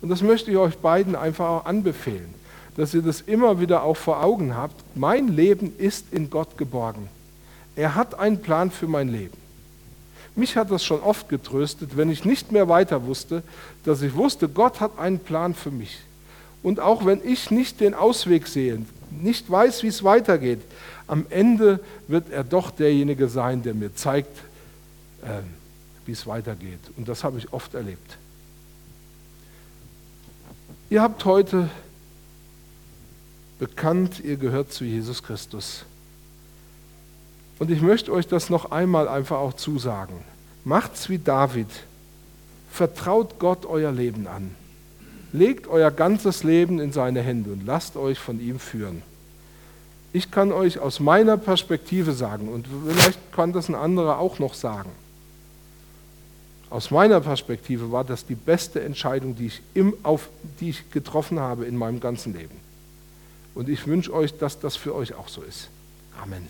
Und 0.00 0.08
das 0.08 0.22
möchte 0.22 0.50
ich 0.50 0.56
euch 0.56 0.78
beiden 0.78 1.14
einfach 1.14 1.48
auch 1.48 1.66
anbefehlen, 1.66 2.32
dass 2.76 2.94
ihr 2.94 3.02
das 3.02 3.20
immer 3.20 3.60
wieder 3.60 3.82
auch 3.82 3.96
vor 3.96 4.22
Augen 4.24 4.56
habt. 4.56 4.74
Mein 4.94 5.28
Leben 5.28 5.74
ist 5.76 6.06
in 6.12 6.30
Gott 6.30 6.56
geborgen. 6.56 7.08
Er 7.76 7.96
hat 7.96 8.18
einen 8.18 8.40
Plan 8.40 8.70
für 8.70 8.86
mein 8.86 9.08
Leben. 9.08 9.36
Mich 10.38 10.56
hat 10.56 10.70
das 10.70 10.84
schon 10.84 11.00
oft 11.00 11.28
getröstet, 11.28 11.96
wenn 11.96 12.08
ich 12.10 12.24
nicht 12.24 12.52
mehr 12.52 12.68
weiter 12.68 13.04
wusste, 13.06 13.42
dass 13.84 14.02
ich 14.02 14.14
wusste, 14.14 14.48
Gott 14.48 14.78
hat 14.78 14.96
einen 14.96 15.18
Plan 15.18 15.52
für 15.52 15.72
mich. 15.72 15.98
Und 16.62 16.78
auch 16.78 17.04
wenn 17.04 17.20
ich 17.24 17.50
nicht 17.50 17.80
den 17.80 17.92
Ausweg 17.92 18.46
sehe, 18.46 18.80
nicht 19.10 19.50
weiß, 19.50 19.82
wie 19.82 19.88
es 19.88 20.04
weitergeht, 20.04 20.60
am 21.08 21.26
Ende 21.28 21.80
wird 22.06 22.30
er 22.30 22.44
doch 22.44 22.70
derjenige 22.70 23.28
sein, 23.28 23.64
der 23.64 23.74
mir 23.74 23.96
zeigt, 23.96 24.38
äh, 25.22 25.40
wie 26.06 26.12
es 26.12 26.24
weitergeht. 26.24 26.78
Und 26.96 27.08
das 27.08 27.24
habe 27.24 27.38
ich 27.38 27.52
oft 27.52 27.74
erlebt. 27.74 28.16
Ihr 30.88 31.02
habt 31.02 31.24
heute 31.24 31.68
bekannt, 33.58 34.20
ihr 34.20 34.36
gehört 34.36 34.72
zu 34.72 34.84
Jesus 34.84 35.20
Christus. 35.20 35.84
Und 37.58 37.70
ich 37.70 37.82
möchte 37.82 38.12
euch 38.12 38.26
das 38.26 38.50
noch 38.50 38.70
einmal 38.70 39.08
einfach 39.08 39.38
auch 39.38 39.54
zusagen. 39.54 40.14
Macht's 40.64 41.08
wie 41.08 41.18
David. 41.18 41.68
Vertraut 42.70 43.38
Gott 43.38 43.66
euer 43.66 43.90
Leben 43.90 44.26
an. 44.26 44.54
Legt 45.32 45.66
euer 45.66 45.90
ganzes 45.90 46.44
Leben 46.44 46.78
in 46.78 46.92
seine 46.92 47.20
Hände 47.20 47.52
und 47.52 47.66
lasst 47.66 47.96
euch 47.96 48.18
von 48.18 48.40
ihm 48.40 48.58
führen. 48.58 49.02
Ich 50.12 50.30
kann 50.30 50.52
euch 50.52 50.78
aus 50.78 51.00
meiner 51.00 51.36
Perspektive 51.36 52.12
sagen, 52.12 52.48
und 52.48 52.66
vielleicht 52.86 53.32
kann 53.32 53.52
das 53.52 53.68
ein 53.68 53.74
anderer 53.74 54.18
auch 54.18 54.38
noch 54.38 54.54
sagen, 54.54 54.90
aus 56.70 56.90
meiner 56.90 57.20
Perspektive 57.20 57.92
war 57.92 58.04
das 58.04 58.26
die 58.26 58.34
beste 58.34 58.82
Entscheidung, 58.82 59.34
die 59.34 59.46
ich, 59.46 59.62
im, 59.74 59.94
auf, 60.02 60.28
die 60.60 60.70
ich 60.70 60.90
getroffen 60.90 61.40
habe 61.40 61.64
in 61.64 61.76
meinem 61.76 61.98
ganzen 61.98 62.34
Leben. 62.34 62.56
Und 63.54 63.68
ich 63.68 63.86
wünsche 63.86 64.12
euch, 64.12 64.36
dass 64.36 64.60
das 64.60 64.76
für 64.76 64.94
euch 64.94 65.14
auch 65.14 65.28
so 65.28 65.42
ist. 65.42 65.68
Amen. 66.22 66.46